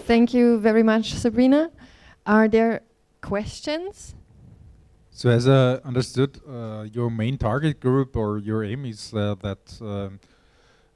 [0.05, 1.71] Thank you very much, Sabrina.
[2.25, 2.81] Are there
[3.21, 4.15] questions?
[5.11, 9.77] So, as I understood, uh, your main target group or your aim is uh, that
[9.81, 10.19] um,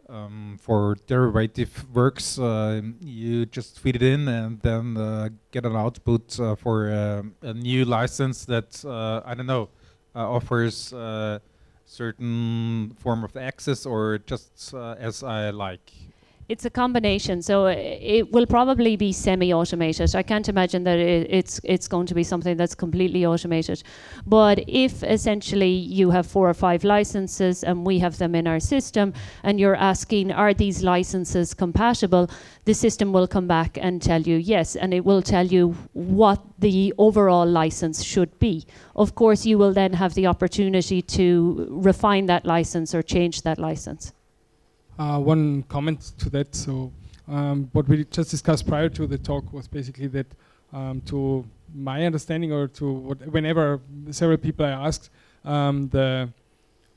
[0.10, 5.76] um, for derivative works, uh, you just feed it in and then uh, get an
[5.76, 9.70] output uh, for um, a new license that, uh, I don't know,
[10.14, 10.94] offers
[11.92, 15.92] certain form of access or just uh, as I like.
[16.50, 17.42] It's a combination.
[17.42, 20.16] So uh, it will probably be semi-automated.
[20.16, 23.84] I can't imagine that it's it's going to be something that's completely automated.
[24.26, 28.60] But if essentially you have four or five licenses and we have them in our
[28.60, 29.14] system,
[29.44, 32.30] and you're asking, are these licenses compatible?
[32.66, 36.42] The system will come back and tell you yes, and it will tell you what
[36.60, 38.66] the overall license should be.
[38.96, 43.58] Of course, you will then have the opportunity to refine that license or change that
[43.58, 44.12] license.
[45.02, 46.54] Uh, one comment to that.
[46.54, 46.92] So,
[47.28, 50.28] um, what we just discussed prior to the talk was basically that,
[50.74, 51.44] um, to
[51.74, 52.86] my understanding, or to
[53.32, 53.80] whenever
[54.12, 55.10] several people I asked,
[55.44, 56.30] um, the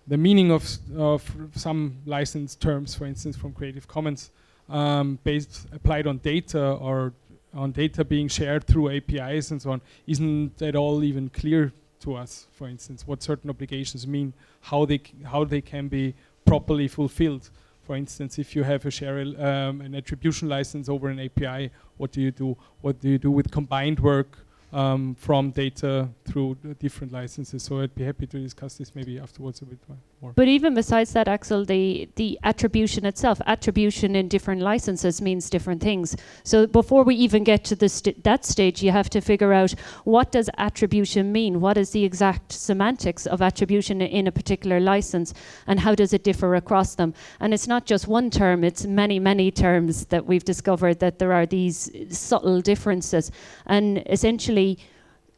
[0.06, 0.64] the meaning of
[0.98, 1.22] of
[1.54, 4.30] some license terms, for instance, from Creative Commons,
[4.68, 7.14] um, based applied on data or
[7.54, 12.16] on data being shared through APIs and so on, isn't at all even clear to
[12.16, 12.48] us.
[12.52, 17.48] For instance, what certain obligations mean, how they how they can be properly fulfilled.
[17.86, 22.12] For instance, if you have a share um, an attribution license over an API, what
[22.12, 22.56] do you do?
[22.80, 27.62] What do you do with combined work um, from data through different licenses.
[27.62, 29.98] So I'd be happy to discuss this maybe afterwards a bit more.
[30.34, 35.82] But even besides that, Axel, the, the attribution itself, attribution in different licenses means different
[35.82, 36.16] things.
[36.44, 40.32] So before we even get to st that stage, you have to figure out what
[40.32, 41.60] does attribution mean?
[41.60, 45.34] What is the exact semantics of attribution in a particular license?
[45.66, 47.14] And how does it differ across them?
[47.40, 51.32] And it's not just one term, it's many, many terms that we've discovered that there
[51.32, 53.30] are these subtle differences.
[53.66, 54.78] And essentially,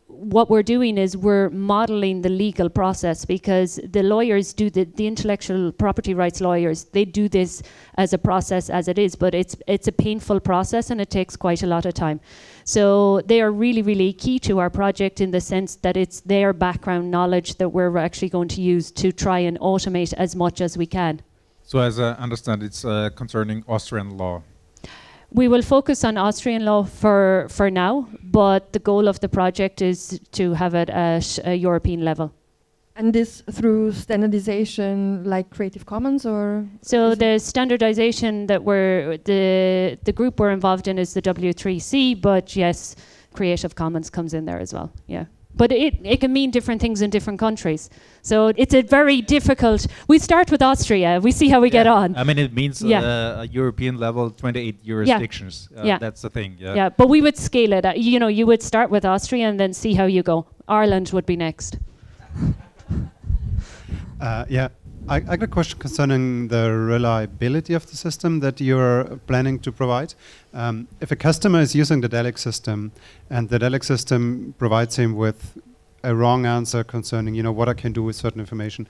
[0.08, 5.06] what we're doing is we're modeling the legal process because the lawyers do the, the
[5.06, 7.62] intellectual property rights lawyers they do this
[7.98, 11.34] as a process as it is but it's it's a painful process and it takes
[11.34, 12.20] quite a lot of time.
[12.64, 16.52] So they are really really key to our project in the sense that it's their
[16.52, 20.78] background knowledge that we're actually going to use to try and automate as much as
[20.78, 21.20] we can.
[21.64, 24.42] So as i understand it's uh, concerning austrian law
[25.30, 29.82] we will focus on Austrian law for, for now, but the goal of the project
[29.82, 32.32] is to have it at a European level.
[32.98, 36.66] And this through standardization like Creative Commons or?
[36.80, 42.56] So the standardization that we're, the, the group we're involved in is the W3C, but
[42.56, 42.96] yes,
[43.34, 45.26] Creative Commons comes in there as well, yeah
[45.56, 47.90] but it, it can mean different things in different countries.
[48.22, 49.86] So it's a very difficult.
[50.08, 51.20] We start with Austria.
[51.20, 51.84] We see how we yeah.
[51.84, 52.16] get on.
[52.16, 53.00] I mean, it means yeah.
[53.00, 55.68] uh, a European level, 28 jurisdictions.
[55.72, 55.80] Yeah.
[55.80, 55.98] Uh, yeah.
[55.98, 56.56] that's the thing.
[56.58, 56.74] Yeah.
[56.74, 57.84] yeah, but we would scale it.
[57.84, 60.46] Uh, you know, you would start with Austria and then see how you go.
[60.68, 61.78] Ireland would be next.
[64.18, 64.68] Uh, yeah,
[65.08, 69.70] I, I got a question concerning the reliability of the system that you're planning to
[69.70, 70.14] provide.
[70.52, 72.90] Um, if a customer is using the Dalek system
[73.30, 75.58] and the Dalek system provides him with
[76.02, 78.88] a wrong answer concerning, you know, what I can do with certain information,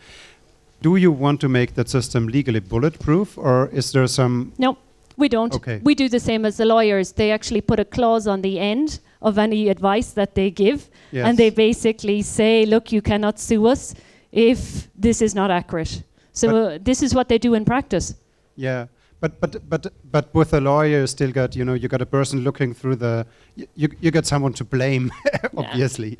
[0.80, 4.52] do you want to make that system legally bulletproof, or is there some?
[4.58, 4.78] No,
[5.16, 5.54] we don't.
[5.54, 5.80] Okay.
[5.82, 7.12] We do the same as the lawyers.
[7.12, 11.26] They actually put a clause on the end of any advice that they give, yes.
[11.26, 13.94] and they basically say, "Look, you cannot sue us."
[14.36, 16.02] If this is not accurate.
[16.32, 18.14] So uh, this is what they do in practice.
[18.54, 18.86] Yeah,
[19.20, 22.06] but but but but with a lawyer, you still got you know you got a
[22.06, 23.26] person looking through the
[23.74, 25.10] you you got someone to blame,
[25.56, 26.18] obviously.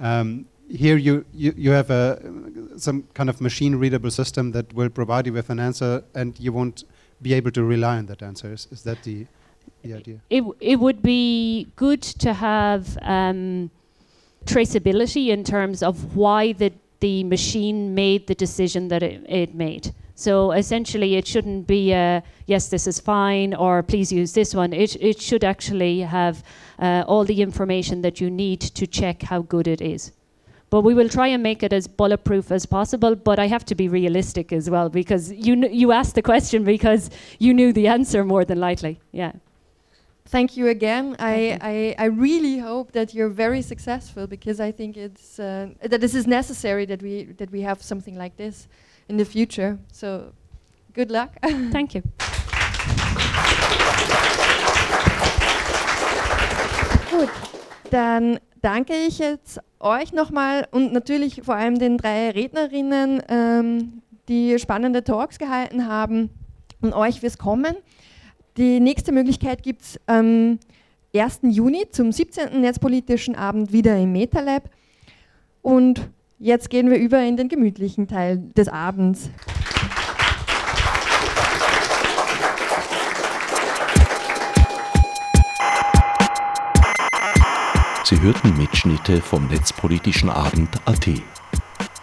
[0.00, 2.18] Um, here you, you you have a
[2.76, 6.52] some kind of machine readable system that will provide you with an answer, and you
[6.52, 6.84] won't
[7.20, 8.52] be able to rely on that answer.
[8.52, 9.26] Is, is that the
[9.82, 10.20] the idea?
[10.30, 13.70] It it would be good to have um,
[14.46, 19.92] traceability in terms of why the the machine made the decision that it, it made.
[20.14, 24.72] So essentially, it shouldn't be a, yes, this is fine, or please use this one.
[24.72, 26.42] It, it should actually have
[26.80, 30.10] uh, all the information that you need to check how good it is.
[30.70, 33.14] But we will try and make it as bulletproof as possible.
[33.14, 37.10] But I have to be realistic as well because you you asked the question because
[37.38, 39.00] you knew the answer more than likely.
[39.12, 39.32] Yeah
[40.28, 41.16] thank you again.
[41.18, 46.00] I, I, I, really hope that you're very successful because I think it's uh, that
[46.00, 48.68] this is necessary that we that we have something like this
[49.08, 49.78] in the future.
[49.92, 50.32] So,
[50.92, 51.30] good luck.
[51.72, 52.02] thank you.
[57.10, 57.30] Gut,
[57.90, 64.58] dann danke ich jetzt euch nochmal und natürlich vor allem den drei Rednerinnen, ähm, die
[64.58, 66.30] spannende Talks gehalten haben
[66.80, 67.76] und euch fürs Kommen.
[68.58, 70.58] Die nächste Möglichkeit gibt es ähm,
[71.14, 71.42] 1.
[71.42, 72.60] Juni zum 17.
[72.60, 74.68] Netzpolitischen Abend wieder im MetaLab.
[75.62, 79.30] Und jetzt gehen wir über in den gemütlichen Teil des Abends.
[88.02, 91.08] Sie hörten Mitschnitte vom Netzpolitischen Abend AT.